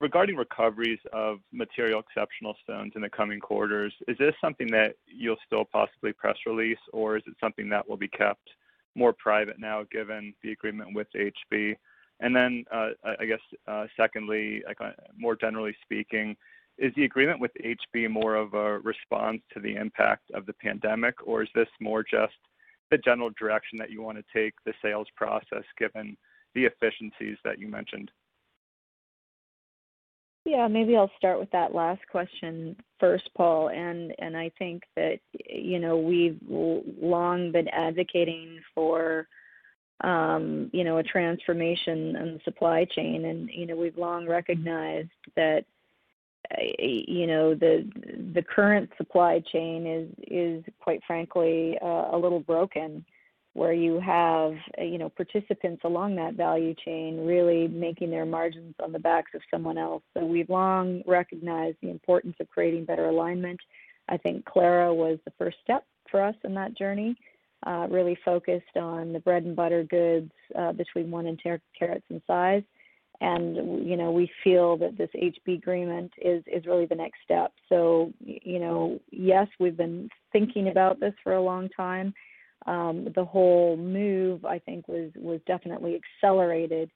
regarding 0.00 0.36
recoveries 0.36 0.98
of 1.12 1.38
material 1.52 2.00
exceptional 2.00 2.54
stones 2.62 2.92
in 2.96 3.02
the 3.02 3.08
coming 3.08 3.40
quarters, 3.40 3.94
is 4.08 4.16
this 4.18 4.34
something 4.40 4.66
that 4.68 4.96
you'll 5.06 5.36
still 5.46 5.64
possibly 5.64 6.12
press 6.12 6.36
release, 6.46 6.78
or 6.92 7.16
is 7.16 7.22
it 7.26 7.34
something 7.40 7.68
that 7.70 7.88
will 7.88 7.96
be 7.96 8.08
kept 8.08 8.48
more 8.94 9.12
private 9.12 9.58
now 9.58 9.84
given 9.90 10.34
the 10.42 10.52
agreement 10.52 10.94
with 10.94 11.06
HB? 11.14 11.76
And 12.20 12.34
then, 12.34 12.64
uh, 12.72 12.90
I 13.20 13.26
guess, 13.26 13.40
uh, 13.66 13.86
secondly, 13.96 14.62
uh, 14.80 14.90
more 15.16 15.36
generally 15.36 15.76
speaking, 15.82 16.36
is 16.78 16.92
the 16.94 17.04
agreement 17.04 17.40
with 17.40 17.52
HB 17.64 18.10
more 18.10 18.34
of 18.34 18.54
a 18.54 18.78
response 18.80 19.40
to 19.54 19.60
the 19.60 19.76
impact 19.76 20.30
of 20.32 20.44
the 20.44 20.52
pandemic, 20.54 21.14
or 21.26 21.42
is 21.42 21.48
this 21.54 21.68
more 21.80 22.02
just 22.02 22.34
the 22.90 22.98
general 22.98 23.30
direction 23.38 23.78
that 23.78 23.90
you 23.90 24.02
want 24.02 24.18
to 24.18 24.24
take 24.32 24.54
the 24.64 24.74
sales 24.82 25.08
process 25.16 25.64
given 25.78 26.16
the 26.54 26.64
efficiencies 26.64 27.38
that 27.44 27.58
you 27.58 27.68
mentioned? 27.68 28.10
Yeah, 30.46 30.68
maybe 30.68 30.96
I'll 30.96 31.10
start 31.18 31.40
with 31.40 31.50
that 31.50 31.74
last 31.74 32.02
question 32.08 32.76
first, 33.00 33.28
Paul. 33.36 33.70
And 33.70 34.14
and 34.20 34.36
I 34.36 34.52
think 34.60 34.84
that 34.94 35.18
you 35.32 35.80
know 35.80 35.98
we've 35.98 36.38
long 36.48 37.50
been 37.50 37.66
advocating 37.68 38.60
for 38.72 39.26
um, 40.02 40.70
you 40.72 40.84
know 40.84 40.98
a 40.98 41.02
transformation 41.02 42.14
in 42.14 42.34
the 42.34 42.40
supply 42.44 42.84
chain, 42.84 43.24
and 43.24 43.50
you 43.52 43.66
know 43.66 43.74
we've 43.74 43.98
long 43.98 44.28
recognized 44.28 45.10
that 45.34 45.64
you 46.78 47.26
know 47.26 47.56
the 47.56 47.90
the 48.32 48.42
current 48.42 48.88
supply 48.96 49.42
chain 49.52 49.84
is 49.84 50.08
is 50.28 50.64
quite 50.78 51.00
frankly 51.08 51.76
uh, 51.82 52.10
a 52.12 52.16
little 52.16 52.38
broken 52.38 53.04
where 53.56 53.72
you 53.72 53.98
have 54.00 54.52
you 54.78 54.98
know 54.98 55.08
participants 55.08 55.80
along 55.84 56.14
that 56.14 56.34
value 56.34 56.74
chain 56.84 57.24
really 57.24 57.66
making 57.68 58.10
their 58.10 58.26
margins 58.26 58.74
on 58.82 58.92
the 58.92 58.98
backs 58.98 59.30
of 59.34 59.40
someone 59.50 59.78
else 59.78 60.02
so 60.14 60.24
we've 60.24 60.50
long 60.50 61.02
recognized 61.06 61.76
the 61.82 61.90
importance 61.90 62.36
of 62.38 62.48
creating 62.50 62.84
better 62.84 63.06
alignment 63.06 63.58
i 64.08 64.16
think 64.16 64.44
clara 64.44 64.92
was 64.92 65.18
the 65.24 65.32
first 65.38 65.56
step 65.64 65.84
for 66.10 66.22
us 66.22 66.34
in 66.44 66.54
that 66.54 66.76
journey 66.76 67.16
uh, 67.66 67.86
really 67.90 68.16
focused 68.24 68.76
on 68.76 69.12
the 69.12 69.20
bread 69.20 69.44
and 69.44 69.56
butter 69.56 69.84
goods 69.84 70.30
uh, 70.58 70.72
between 70.72 71.10
one 71.10 71.26
and 71.26 71.38
ten 71.38 71.58
carats 71.78 72.04
in 72.10 72.20
size 72.26 72.62
and 73.20 73.56
you 73.86 73.96
know 73.96 74.10
we 74.10 74.30
feel 74.44 74.76
that 74.76 74.98
this 74.98 75.08
HB 75.14 75.54
agreement 75.54 76.12
is 76.20 76.42
is 76.46 76.66
really 76.66 76.86
the 76.86 76.94
next 76.94 77.18
step. 77.24 77.52
So 77.68 78.12
you 78.20 78.58
know, 78.58 79.00
yes, 79.10 79.48
we've 79.58 79.76
been 79.76 80.10
thinking 80.32 80.68
about 80.68 81.00
this 81.00 81.14
for 81.22 81.34
a 81.34 81.42
long 81.42 81.68
time. 81.70 82.12
Um, 82.66 83.08
the 83.14 83.24
whole 83.24 83.76
move, 83.76 84.44
I 84.44 84.58
think, 84.58 84.88
was 84.88 85.10
was 85.16 85.40
definitely 85.46 86.00
accelerated 86.00 86.90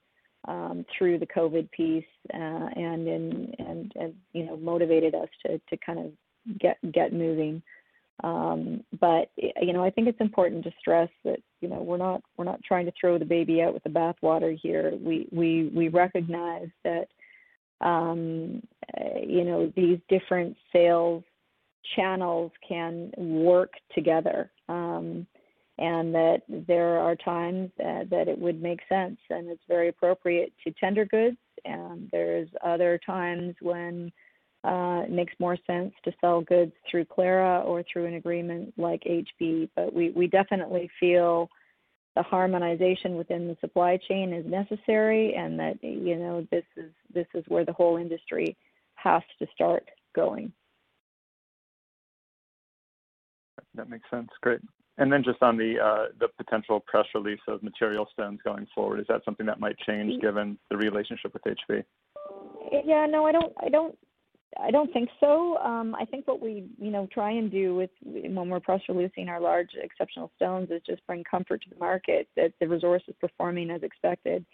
um, 0.47 0.85
through 0.97 1.19
the 1.19 1.27
COVID 1.27 1.69
piece, 1.71 2.03
uh, 2.33 2.37
and, 2.75 3.07
in, 3.07 3.55
and 3.59 3.91
and 3.95 4.13
you 4.33 4.45
know 4.45 4.57
motivated 4.57 5.15
us 5.15 5.29
to 5.45 5.59
to 5.69 5.77
kind 5.77 5.99
of 5.99 6.59
get 6.59 6.77
get 6.91 7.13
moving. 7.13 7.61
Um, 8.23 8.83
but 8.99 9.31
you 9.37 9.73
know, 9.73 9.83
I 9.83 9.89
think 9.89 10.07
it's 10.07 10.21
important 10.21 10.63
to 10.65 10.71
stress 10.79 11.09
that 11.23 11.39
you 11.61 11.69
know 11.69 11.81
we're 11.81 11.97
not 11.97 12.21
we're 12.37 12.45
not 12.45 12.63
trying 12.63 12.85
to 12.85 12.93
throw 12.99 13.17
the 13.17 13.25
baby 13.25 13.61
out 13.61 13.73
with 13.73 13.83
the 13.83 13.89
bathwater 13.89 14.57
here. 14.61 14.93
We 14.99 15.27
we 15.31 15.71
we 15.73 15.87
recognize 15.87 16.69
that 16.83 17.07
um, 17.81 18.61
uh, 18.99 19.19
you 19.25 19.43
know 19.43 19.71
these 19.75 19.99
different 20.09 20.55
sales 20.73 21.23
channels 21.95 22.51
can 22.67 23.11
work 23.17 23.73
together. 23.93 24.51
Um, 24.69 25.25
and 25.81 26.13
that 26.13 26.43
there 26.47 26.99
are 26.99 27.15
times 27.15 27.71
that, 27.79 28.07
that 28.11 28.27
it 28.27 28.37
would 28.37 28.61
make 28.61 28.79
sense 28.87 29.17
and 29.31 29.49
it's 29.49 29.63
very 29.67 29.89
appropriate 29.89 30.53
to 30.63 30.71
tender 30.79 31.05
goods 31.05 31.37
and 31.65 32.07
there's 32.11 32.47
other 32.63 32.99
times 33.03 33.55
when 33.61 34.11
uh, 34.63 35.01
it 35.05 35.11
makes 35.11 35.33
more 35.39 35.57
sense 35.65 35.91
to 36.05 36.11
sell 36.21 36.41
goods 36.41 36.71
through 36.89 37.03
Clara 37.05 37.61
or 37.61 37.83
through 37.91 38.05
an 38.05 38.13
agreement 38.13 38.71
like 38.77 39.01
HB, 39.03 39.69
but 39.75 39.91
we, 39.91 40.11
we 40.11 40.27
definitely 40.27 40.89
feel 40.99 41.49
the 42.15 42.21
harmonization 42.21 43.15
within 43.15 43.47
the 43.47 43.57
supply 43.59 43.97
chain 44.07 44.33
is 44.33 44.45
necessary 44.45 45.33
and 45.33 45.57
that 45.57 45.81
you 45.81 46.17
know 46.17 46.45
this 46.51 46.65
is 46.75 46.91
this 47.13 47.27
is 47.33 47.43
where 47.47 47.65
the 47.65 47.71
whole 47.71 47.97
industry 47.97 48.55
has 48.95 49.21
to 49.39 49.47
start 49.55 49.89
going. 50.13 50.51
That 53.75 53.89
makes 53.89 54.09
sense. 54.11 54.29
Great. 54.41 54.59
And 54.97 55.11
then 55.11 55.23
just 55.23 55.41
on 55.41 55.57
the 55.57 55.75
uh, 55.79 56.05
the 56.19 56.27
potential 56.37 56.79
press 56.85 57.05
release 57.15 57.39
of 57.47 57.63
material 57.63 58.07
stones 58.11 58.39
going 58.43 58.67
forward, 58.75 58.99
is 58.99 59.05
that 59.07 59.21
something 59.23 59.45
that 59.45 59.59
might 59.59 59.77
change 59.79 60.13
mm. 60.13 60.21
given 60.21 60.57
the 60.69 60.77
relationship 60.77 61.33
with 61.33 61.43
HB? 61.43 61.83
Yeah, 62.85 63.05
no, 63.09 63.25
I 63.25 63.31
don't. 63.31 63.53
I 63.59 63.69
don't 63.69 63.97
I 64.59 64.71
don't 64.71 64.91
think 64.91 65.09
so. 65.19 65.57
Um, 65.57 65.95
I 65.95 66.05
think 66.05 66.27
what 66.27 66.41
we, 66.41 66.65
you 66.77 66.91
know, 66.91 67.07
try 67.11 67.31
and 67.31 67.49
do 67.49 67.75
with 67.75 67.89
when 68.03 68.49
we're 68.49 68.59
press 68.59 68.81
releasing 68.89 69.29
our 69.29 69.39
large 69.39 69.69
exceptional 69.81 70.31
stones 70.35 70.69
is 70.71 70.81
just 70.85 71.05
bring 71.07 71.23
comfort 71.23 71.61
to 71.63 71.69
the 71.69 71.79
market 71.79 72.27
that 72.35 72.51
the 72.59 72.67
resource 72.67 73.03
is 73.07 73.15
performing 73.19 73.71
as 73.71 73.81
expected. 73.83 74.45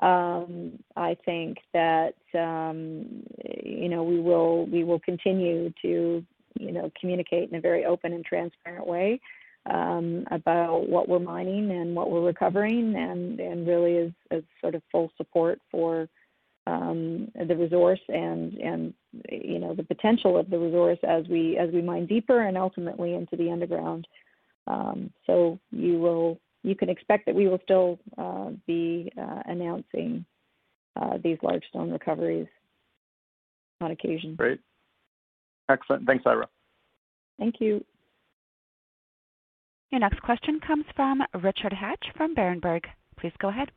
Um, 0.00 0.78
I 0.96 1.16
think 1.24 1.58
that 1.72 2.14
um, 2.34 3.22
you 3.64 3.88
know 3.88 4.02
we 4.02 4.20
will 4.20 4.66
we 4.66 4.84
will 4.84 5.00
continue 5.00 5.72
to 5.82 6.24
you 6.58 6.72
know 6.72 6.90
communicate 7.00 7.48
in 7.48 7.56
a 7.56 7.60
very 7.60 7.84
open 7.84 8.12
and 8.12 8.24
transparent 8.24 8.86
way. 8.86 9.20
Um, 9.70 10.24
about 10.30 10.88
what 10.88 11.08
we're 11.08 11.18
mining 11.18 11.70
and 11.70 11.94
what 11.94 12.10
we're 12.10 12.24
recovering, 12.24 12.94
and 12.96 13.40
and 13.40 13.66
really 13.66 13.92
is, 13.92 14.12
is 14.30 14.44
sort 14.60 14.74
of 14.74 14.82
full 14.90 15.10
support 15.16 15.60
for 15.70 16.08
um, 16.66 17.30
the 17.34 17.56
resource 17.56 18.00
and 18.08 18.54
and 18.54 18.94
you 19.30 19.58
know 19.58 19.74
the 19.74 19.82
potential 19.82 20.38
of 20.38 20.50
the 20.50 20.58
resource 20.58 20.98
as 21.06 21.26
we 21.28 21.56
as 21.58 21.70
we 21.72 21.82
mine 21.82 22.06
deeper 22.06 22.42
and 22.42 22.56
ultimately 22.56 23.14
into 23.14 23.36
the 23.36 23.50
underground. 23.50 24.06
Um, 24.66 25.12
so 25.26 25.58
you 25.70 25.98
will 25.98 26.38
you 26.62 26.74
can 26.74 26.88
expect 26.88 27.26
that 27.26 27.34
we 27.34 27.48
will 27.48 27.60
still 27.62 27.98
uh, 28.18 28.50
be 28.66 29.12
uh, 29.20 29.42
announcing 29.46 30.24
uh, 31.00 31.18
these 31.22 31.38
large 31.42 31.62
stone 31.68 31.90
recoveries 31.90 32.48
on 33.80 33.90
occasion. 33.90 34.34
Great. 34.34 34.60
Excellent. 35.68 36.06
Thanks, 36.06 36.24
Eira. 36.26 36.48
Thank 37.38 37.56
you. 37.60 37.84
Your 39.90 40.00
next 40.00 40.20
question 40.22 40.60
comes 40.60 40.84
from 40.94 41.22
Richard 41.34 41.72
Hatch 41.72 42.06
from 42.16 42.34
Berenberg. 42.34 42.86
Please 43.18 43.32
go 43.38 43.48
ahead. 43.48 43.70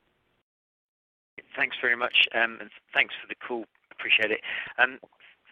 Thanks 1.55 1.77
very 1.81 1.95
much, 1.95 2.27
um, 2.33 2.57
and 2.59 2.69
thanks 2.93 3.13
for 3.21 3.27
the 3.27 3.35
call. 3.35 3.65
Appreciate 3.91 4.31
it. 4.31 4.41
Um, 4.77 4.99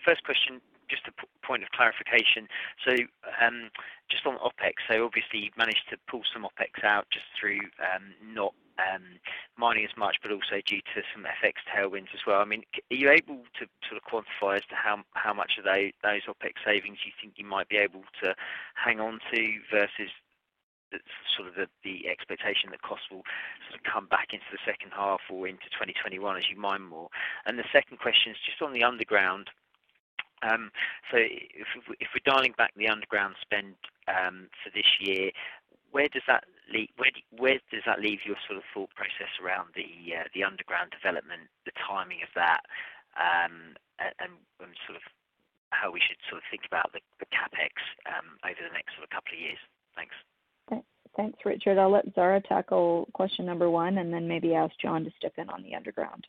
first 0.06 0.24
question, 0.24 0.60
just 0.90 1.04
a 1.08 1.46
point 1.46 1.64
of 1.64 1.70
clarification. 1.72 2.48
So, 2.86 2.96
um, 3.42 3.70
just 4.10 4.26
on 4.26 4.38
OpEx, 4.38 4.74
so 4.90 5.06
obviously 5.06 5.40
you've 5.40 5.58
managed 5.58 5.90
to 5.90 5.98
pull 6.10 6.22
some 6.34 6.44
OpEx 6.44 6.84
out 6.84 7.08
just 7.12 7.26
through 7.40 7.60
not 8.34 8.54
mining 9.58 9.86
as 9.86 9.98
much, 9.98 10.18
but 10.22 10.32
also 10.32 10.62
due 10.66 10.82
to 10.94 11.02
some 11.14 11.26
FX 11.26 11.54
tailwinds 11.74 12.14
as 12.14 12.22
well. 12.26 12.42
I 12.42 12.46
mean, 12.46 12.64
are 12.92 12.96
you 12.96 13.10
able 13.10 13.44
to 13.60 13.68
sort 13.90 14.02
of 14.02 14.04
quantify 14.04 14.58
as 14.58 14.66
to 14.70 14.76
how 14.76 15.34
much 15.34 15.58
of 15.58 15.66
those 15.66 16.22
OpEx 16.28 16.54
savings 16.64 17.00
you 17.06 17.12
think 17.20 17.34
you 17.38 17.46
might 17.46 17.70
be 17.70 17.78
able 17.78 18.04
to 18.24 18.36
hang 18.76 19.00
on 19.00 19.20
to 19.34 19.60
versus 19.72 20.12
sort 21.36 21.50
of 21.50 21.56
the, 21.56 21.68
the 21.84 22.08
expectation 22.08 22.72
that 22.72 22.82
costs 22.82 23.06
will 23.12 23.24
sort 23.70 23.80
of 23.80 23.84
come 23.84 24.08
back 24.08 24.34
into 24.34 24.46
the 24.52 24.62
second 24.66 24.92
half 24.96 25.22
or 25.30 25.48
into 25.48 25.66
2021 25.76 26.38
as 26.38 26.50
you 26.50 26.60
mine 26.60 26.84
more? 26.84 27.10
And 27.46 27.58
the 27.58 27.68
second 27.72 28.00
question 28.00 28.32
is 28.32 28.38
just 28.46 28.62
on 28.62 28.74
the 28.74 28.84
underground. 28.84 29.50
Um, 30.44 30.70
so 31.10 31.18
if, 31.18 31.68
if 32.00 32.10
we're 32.14 32.26
dialing 32.26 32.54
back 32.58 32.74
the 32.76 32.90
underground 32.90 33.36
spend 33.42 33.74
um, 34.08 34.50
for 34.64 34.70
this 34.70 34.88
year, 35.00 35.32
where 35.92 36.08
does 36.12 36.24
that 36.28 36.46
leave, 36.72 36.90
where, 36.98 37.12
where 37.32 37.60
does 37.72 37.82
that 37.86 38.02
leave 38.02 38.20
your 38.26 38.38
sort 38.46 38.58
of 38.58 38.66
thought 38.74 38.94
process 38.94 39.32
around 39.42 39.74
the 39.74 39.88
uh, 40.14 40.28
the 40.36 40.44
underground 40.44 40.92
development, 40.92 41.50
the 41.66 41.74
timing 41.80 42.22
of 42.22 42.30
that, 42.36 42.62
um, 43.18 43.74
and, 43.98 44.14
and, 44.60 44.78
sort 44.86 45.00
of 45.00 45.04
how 45.72 45.92
we 45.92 46.00
should 46.00 46.20
sort 46.30 46.40
of 46.40 46.46
think 46.52 46.64
about 46.68 46.92
the, 46.94 47.02
the 47.20 47.28
capex 47.34 47.76
um, 48.08 48.38
over 48.46 48.62
the 48.62 48.72
next 48.72 48.94
sort 48.96 49.04
of 49.04 49.10
couple 49.10 49.34
of 49.34 49.42
years? 49.42 49.60
Thanks. 49.96 50.16
Thanks, 51.18 51.40
Richard. 51.44 51.80
I'll 51.80 51.92
let 51.92 52.06
Zara 52.14 52.40
tackle 52.42 53.10
question 53.14 53.46
number 53.46 53.70
one 53.72 53.98
and 53.98 54.14
then 54.14 54.28
maybe 54.28 54.54
ask 54.54 54.74
John 54.80 55.04
to 55.04 55.12
step 55.18 55.34
in 55.38 55.50
on 55.50 55.64
the 55.64 55.74
underground. 55.74 56.26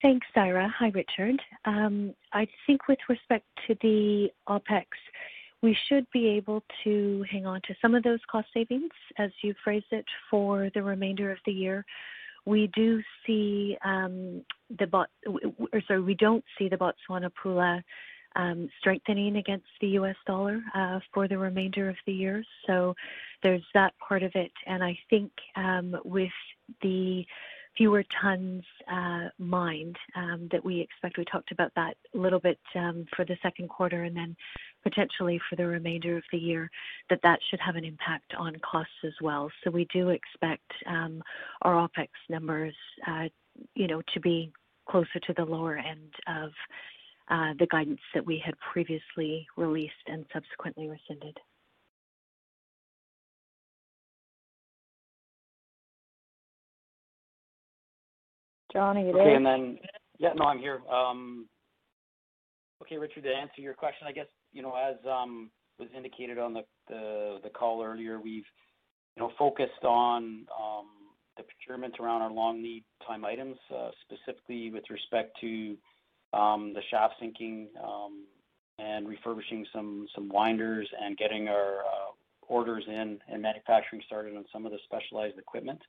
Thanks, 0.00 0.26
Zara. 0.32 0.72
Hi, 0.78 0.88
Richard. 0.88 1.40
Um, 1.64 2.14
I 2.32 2.46
think 2.66 2.88
with 2.88 2.98
respect 3.08 3.44
to 3.66 3.76
the 3.82 4.28
OPEX, 4.48 4.84
we 5.62 5.76
should 5.88 6.06
be 6.12 6.28
able 6.28 6.62
to 6.84 7.24
hang 7.30 7.46
on 7.46 7.60
to 7.68 7.74
some 7.80 7.94
of 7.94 8.02
those 8.02 8.18
cost 8.30 8.48
savings, 8.54 8.90
as 9.18 9.30
you 9.42 9.54
phrased 9.62 9.86
it, 9.92 10.04
for 10.30 10.70
the 10.74 10.82
remainder 10.82 11.30
of 11.30 11.38
the 11.46 11.52
year. 11.52 11.84
We 12.44 12.68
do 12.74 13.00
see 13.24 13.76
um, 13.84 14.44
the 14.78 14.86
bot, 14.86 15.08
or 15.72 15.80
sorry, 15.86 16.02
we 16.02 16.14
don't 16.14 16.44
see 16.58 16.68
the 16.68 16.76
Botswana 16.76 17.30
Pula 17.40 17.82
um, 18.36 18.68
strengthening 18.78 19.36
against 19.36 19.66
the 19.80 19.88
U.S. 19.88 20.16
dollar 20.26 20.60
uh, 20.74 21.00
for 21.12 21.28
the 21.28 21.38
remainder 21.38 21.88
of 21.88 21.96
the 22.06 22.12
year. 22.12 22.44
So 22.66 22.94
there's 23.42 23.64
that 23.74 23.94
part 23.98 24.22
of 24.22 24.32
it, 24.34 24.52
and 24.66 24.82
I 24.82 24.98
think 25.10 25.30
um, 25.56 25.96
with 26.04 26.30
the 26.80 27.24
fewer 27.76 28.04
tons 28.20 28.62
uh, 28.90 29.28
mined 29.38 29.96
um, 30.14 30.48
that 30.52 30.64
we 30.64 30.80
expect. 30.80 31.16
We 31.16 31.24
talked 31.24 31.52
about 31.52 31.72
that 31.76 31.96
a 32.14 32.18
little 32.18 32.38
bit 32.38 32.58
um, 32.74 33.06
for 33.16 33.24
the 33.24 33.36
second 33.42 33.68
quarter 33.68 34.04
and 34.04 34.16
then 34.16 34.36
potentially 34.82 35.40
for 35.48 35.56
the 35.56 35.66
remainder 35.66 36.16
of 36.16 36.24
the 36.32 36.38
year, 36.38 36.70
that 37.08 37.20
that 37.22 37.38
should 37.48 37.60
have 37.60 37.76
an 37.76 37.84
impact 37.84 38.34
on 38.36 38.56
costs 38.58 38.92
as 39.04 39.14
well. 39.20 39.50
So 39.62 39.70
we 39.70 39.86
do 39.92 40.10
expect 40.10 40.70
um, 40.86 41.22
our 41.62 41.88
OPEX 41.88 42.08
numbers, 42.28 42.74
uh, 43.06 43.28
you 43.74 43.86
know, 43.86 44.02
to 44.12 44.20
be 44.20 44.52
closer 44.88 45.20
to 45.26 45.32
the 45.34 45.44
lower 45.44 45.78
end 45.78 46.12
of 46.26 46.50
the 47.58 47.66
guidance 47.70 48.00
that 48.14 48.24
we 48.24 48.42
had 48.44 48.54
previously 48.72 49.46
released 49.56 49.94
and 50.06 50.24
subsequently 50.32 50.88
rescinded. 50.88 51.38
John, 58.72 58.96
are 58.96 59.00
you 59.00 59.12
there? 59.12 59.22
Okay, 59.22 59.34
and 59.34 59.44
then, 59.44 59.78
yeah, 60.18 60.32
no, 60.34 60.44
I'm 60.44 60.58
here. 60.58 60.80
Um, 60.90 61.46
okay, 62.82 62.96
Richard, 62.96 63.24
to 63.24 63.30
answer 63.30 63.60
your 63.60 63.74
question, 63.74 64.06
I 64.06 64.12
guess, 64.12 64.26
you 64.52 64.62
know, 64.62 64.74
as 64.74 64.96
um, 65.06 65.50
was 65.78 65.88
indicated 65.94 66.38
on 66.38 66.54
the, 66.54 66.62
the, 66.88 67.38
the 67.44 67.50
call 67.50 67.82
earlier, 67.82 68.18
we've, 68.18 68.44
you 69.16 69.22
know, 69.22 69.30
focused 69.38 69.84
on 69.84 70.46
um, 70.58 70.86
the 71.36 71.42
procurement 71.42 71.96
around 72.00 72.22
our 72.22 72.30
long 72.30 72.62
lead 72.62 72.84
time 73.06 73.24
items, 73.24 73.56
uh, 73.74 73.90
specifically 74.04 74.70
with 74.70 74.84
respect 74.90 75.36
to 75.42 75.76
the 76.32 76.82
shaft 76.90 77.14
sinking 77.20 77.68
um, 77.82 78.24
and 78.78 79.08
refurbishing 79.08 79.66
some, 79.72 80.06
some 80.14 80.28
winders 80.32 80.88
and 81.00 81.16
getting 81.16 81.48
our 81.48 81.80
uh, 81.80 82.12
orders 82.48 82.84
in 82.86 83.18
and 83.28 83.42
manufacturing 83.42 84.02
started 84.06 84.36
on 84.36 84.44
some 84.52 84.66
of 84.66 84.72
the 84.72 84.78
specialized 84.84 85.38
equipment. 85.38 85.80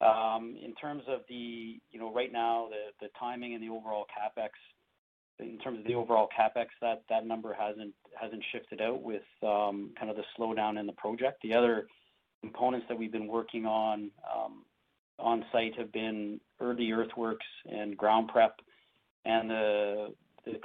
Um, 0.00 0.56
in 0.62 0.74
terms 0.74 1.02
of 1.08 1.20
the, 1.28 1.78
you 1.90 1.98
know, 1.98 2.12
right 2.12 2.32
now, 2.32 2.68
the 3.00 3.08
timing 3.18 3.54
and 3.54 3.62
the 3.62 3.68
overall 3.68 4.06
CapEx, 4.06 4.50
in 5.38 5.58
terms 5.58 5.78
of 5.78 5.86
the 5.86 5.94
overall 5.94 6.28
CapEx, 6.38 6.66
that 6.80 7.02
that 7.08 7.26
number 7.26 7.54
hasn't 7.54 7.94
hasn't 8.20 8.42
shifted 8.52 8.80
out 8.80 9.02
with 9.02 9.22
um, 9.42 9.90
kind 9.98 10.10
of 10.10 10.16
the 10.16 10.24
slowdown 10.38 10.78
in 10.78 10.86
the 10.86 10.92
project. 10.92 11.40
The 11.42 11.54
other 11.54 11.86
components 12.42 12.86
that 12.88 12.98
we've 12.98 13.12
been 13.12 13.28
working 13.28 13.66
on 13.66 14.10
um, 14.32 14.64
on 15.18 15.44
site 15.52 15.76
have 15.78 15.92
been 15.92 16.40
early 16.60 16.90
earthworks 16.92 17.46
and 17.70 17.96
ground 17.96 18.28
prep 18.28 18.60
and 19.24 19.50
the 19.50 20.14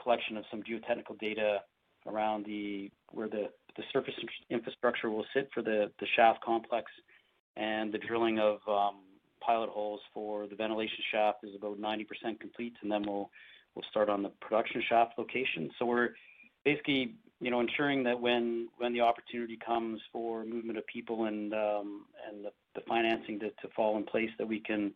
collection 0.02 0.38
of 0.38 0.44
some 0.52 0.62
geotechnical 0.64 1.18
data 1.20 1.60
around 2.08 2.46
the 2.46 2.92
where 3.12 3.28
the 3.28 3.50
the 3.78 3.84
surface 3.94 4.14
infrastructure 4.50 5.10
will 5.10 5.26
sit 5.34 5.50
for 5.54 5.62
the 5.62 5.92
the 6.00 6.08
shaft 6.16 6.44
complex 6.44 6.92
and 7.56 7.92
the 7.92 7.98
drilling 7.98 8.40
of 8.40 8.60
pilot 9.50 9.70
holes 9.70 10.02
for 10.14 10.48
the 10.48 10.56
ventilation 10.56 11.00
shaft 11.12 11.44
is 11.44 11.56
about 11.56 11.80
90% 11.80 12.06
complete, 12.40 12.74
and 12.82 12.92
then 12.92 13.04
we'll 13.04 13.30
we'll 13.76 13.86
start 13.90 14.10
on 14.10 14.24
the 14.24 14.30
production 14.42 14.82
shaft 14.88 15.14
location. 15.18 15.70
So 15.78 15.86
we're 15.86 16.10
basically, 16.66 17.16
you 17.40 17.52
know, 17.52 17.60
ensuring 17.60 18.04
that 18.04 18.20
when 18.20 18.70
when 18.78 18.94
the 18.94 19.02
opportunity 19.02 19.58
comes 19.64 20.00
for 20.12 20.46
movement 20.46 20.78
of 20.78 20.86
people 20.88 21.26
and 21.26 21.54
um, 21.54 22.06
and 22.28 22.46
the, 22.46 22.52
the 22.76 22.82
financing 22.88 23.40
to, 23.40 23.50
to 23.50 23.68
fall 23.76 23.98
in 23.98 24.04
place, 24.04 24.30
that 24.38 24.48
we 24.48 24.60
can 24.60 24.94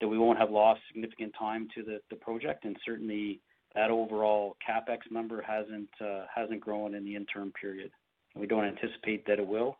that 0.00 0.08
we 0.08 0.18
won't 0.18 0.38
have 0.38 0.50
lost 0.50 0.80
significant 0.88 1.32
time 1.38 1.68
to 1.74 1.82
the, 1.82 2.16
project, 2.16 2.64
and 2.64 2.76
certainly 2.84 3.40
that 3.74 3.90
overall 3.90 4.56
capex 4.68 4.98
number 5.10 5.40
hasn't 5.42 5.88
uh, 6.00 6.24
hasn't 6.34 6.60
grown 6.60 6.94
in 6.94 7.04
the 7.04 7.16
interim 7.16 7.52
period. 7.52 7.90
We 8.34 8.46
don't 8.46 8.64
anticipate 8.64 9.26
that 9.26 9.38
it 9.38 9.46
will, 9.46 9.76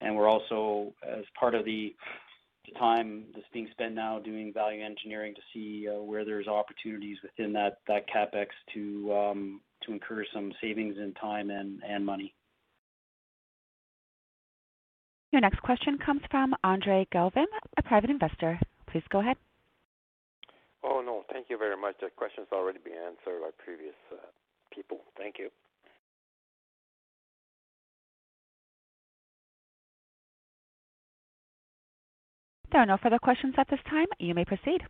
and 0.00 0.16
we're 0.16 0.28
also 0.28 0.92
as 1.06 1.24
part 1.38 1.54
of 1.54 1.64
the 1.64 1.94
the 2.66 2.78
time 2.78 3.24
that's 3.34 3.46
being 3.52 3.68
spent 3.70 3.94
now 3.94 4.18
doing 4.18 4.52
value 4.52 4.84
engineering 4.84 5.34
to 5.34 5.40
see 5.54 5.88
uh, 5.88 6.02
where 6.02 6.24
there's 6.24 6.46
opportunities 6.46 7.16
within 7.22 7.52
that 7.52 7.78
capex 7.88 8.46
to 8.74 9.12
um, 9.14 9.60
to 9.82 9.92
incur 9.92 10.24
some 10.32 10.52
savings 10.60 10.96
in 10.98 11.14
time 11.14 11.50
and 11.50 11.82
and 11.86 12.04
money. 12.04 12.34
Your 15.32 15.40
next 15.40 15.62
question 15.62 15.96
comes 15.98 16.22
from 16.28 16.54
Andre 16.64 17.06
Galvin, 17.12 17.46
a 17.76 17.82
private 17.84 18.10
investor. 18.10 18.58
Please 18.90 19.04
go 19.10 19.20
ahead. 19.20 19.36
Oh 20.82 21.02
no, 21.04 21.24
thank 21.32 21.50
you 21.50 21.58
very 21.58 21.76
much. 21.76 21.96
The 22.00 22.08
question's 22.16 22.48
already 22.52 22.78
been 22.82 22.94
answered 22.94 23.40
by 23.40 23.50
previous 23.62 23.94
uh, 24.12 24.16
people. 24.74 24.98
Thank 25.16 25.38
you. 25.38 25.50
There 32.72 32.80
are 32.80 32.86
no 32.86 32.98
further 33.02 33.18
questions 33.18 33.54
at 33.58 33.68
this 33.68 33.80
time. 33.88 34.06
You 34.18 34.34
may 34.34 34.44
proceed. 34.44 34.82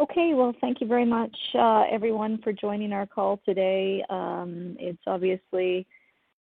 Okay, 0.00 0.32
well, 0.34 0.54
thank 0.60 0.80
you 0.80 0.86
very 0.86 1.04
much, 1.04 1.36
uh, 1.54 1.82
everyone, 1.90 2.40
for 2.42 2.52
joining 2.52 2.92
our 2.92 3.06
call 3.06 3.40
today. 3.44 4.04
Um, 4.08 4.76
it's 4.78 5.02
obviously 5.08 5.86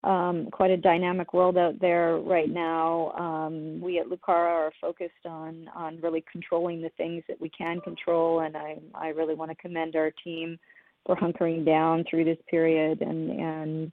um, 0.04 0.48
quite 0.52 0.70
a 0.70 0.76
dynamic 0.76 1.32
world 1.32 1.56
out 1.56 1.80
there 1.80 2.18
right 2.18 2.50
now. 2.50 3.12
Um, 3.12 3.80
we 3.80 3.98
at 3.98 4.06
Lucara 4.06 4.50
are 4.50 4.72
focused 4.80 5.24
on 5.24 5.68
on 5.74 5.98
really 6.02 6.24
controlling 6.30 6.82
the 6.82 6.90
things 6.90 7.24
that 7.28 7.40
we 7.40 7.48
can 7.48 7.80
control, 7.80 8.40
and 8.40 8.56
I 8.56 8.76
I 8.94 9.08
really 9.08 9.34
want 9.34 9.50
to 9.50 9.56
commend 9.56 9.96
our 9.96 10.12
team 10.22 10.58
for 11.06 11.16
hunkering 11.16 11.64
down 11.64 12.04
through 12.08 12.24
this 12.24 12.38
period 12.50 13.00
and 13.00 13.30
and 13.30 13.92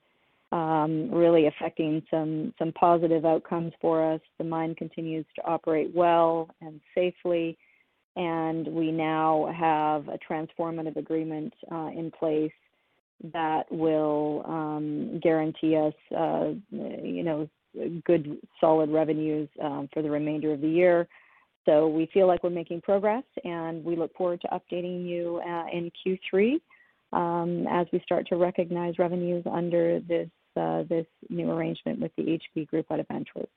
um, 0.52 1.10
really 1.12 1.48
affecting 1.48 2.04
some 2.12 2.54
some 2.60 2.74
positive 2.74 3.26
outcomes 3.26 3.72
for 3.80 4.14
us. 4.14 4.22
The 4.38 4.44
mine 4.44 4.76
continues 4.76 5.26
to 5.38 5.46
operate 5.46 5.96
well 5.96 6.50
and 6.60 6.82
safely, 6.94 7.58
and 8.18 8.68
we 8.68 8.92
now 8.92 9.54
have 9.58 10.10
a 10.10 10.20
transformative 10.30 10.98
agreement 10.98 11.54
uh, 11.72 11.90
in 11.96 12.12
place 12.12 12.52
that 13.34 13.72
will 13.72 14.44
um, 14.46 15.20
guarantee 15.22 15.76
us, 15.76 15.94
uh, 16.18 16.52
you 16.72 17.24
know, 17.24 17.50
good 18.06 18.38
solid 18.60 18.90
revenues 18.90 19.48
um, 19.62 19.90
for 19.94 20.02
the 20.02 20.10
remainder 20.10 20.52
of 20.52 20.62
the 20.62 20.68
year. 20.68 21.08
So 21.66 21.88
we 21.88 22.10
feel 22.14 22.28
like 22.28 22.44
we're 22.44 22.50
making 22.50 22.82
progress, 22.82 23.24
and 23.44 23.84
we 23.84 23.96
look 23.96 24.16
forward 24.16 24.42
to 24.42 24.48
updating 24.48 25.08
you 25.08 25.40
uh, 25.48 25.66
in 25.72 25.92
Q3 26.06 26.60
um, 27.14 27.68
as 27.70 27.86
we 27.94 28.02
start 28.04 28.28
to 28.30 28.36
recognize 28.36 28.98
revenues 28.98 29.44
under 29.52 30.00
this 30.00 30.30
uh, 30.58 30.84
this 30.90 31.06
new 31.30 31.50
arrangement 31.50 32.00
with 32.02 32.12
the 32.18 32.24
HB 32.58 32.68
Group 32.68 32.86
at 32.92 33.00
of 33.00 33.06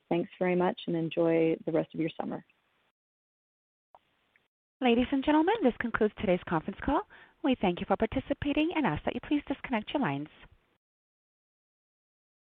Thanks 0.08 0.30
very 0.38 0.54
much, 0.54 0.78
and 0.86 0.94
enjoy 0.94 1.56
the 1.66 1.72
rest 1.72 1.92
of 1.92 1.98
your 1.98 2.10
summer. 2.20 2.44
Ladies 4.80 5.06
and 5.10 5.24
gentlemen, 5.24 5.54
this 5.62 5.74
concludes 5.80 6.14
today's 6.20 6.40
conference 6.48 6.78
call. 6.84 7.02
We 7.44 7.54
thank 7.54 7.78
you 7.78 7.86
for 7.86 7.96
participating 7.96 8.70
and 8.74 8.86
ask 8.86 9.04
that 9.04 9.14
you 9.14 9.20
please 9.20 9.42
disconnect 9.46 9.92
your 9.92 10.00
lines. 10.00 10.28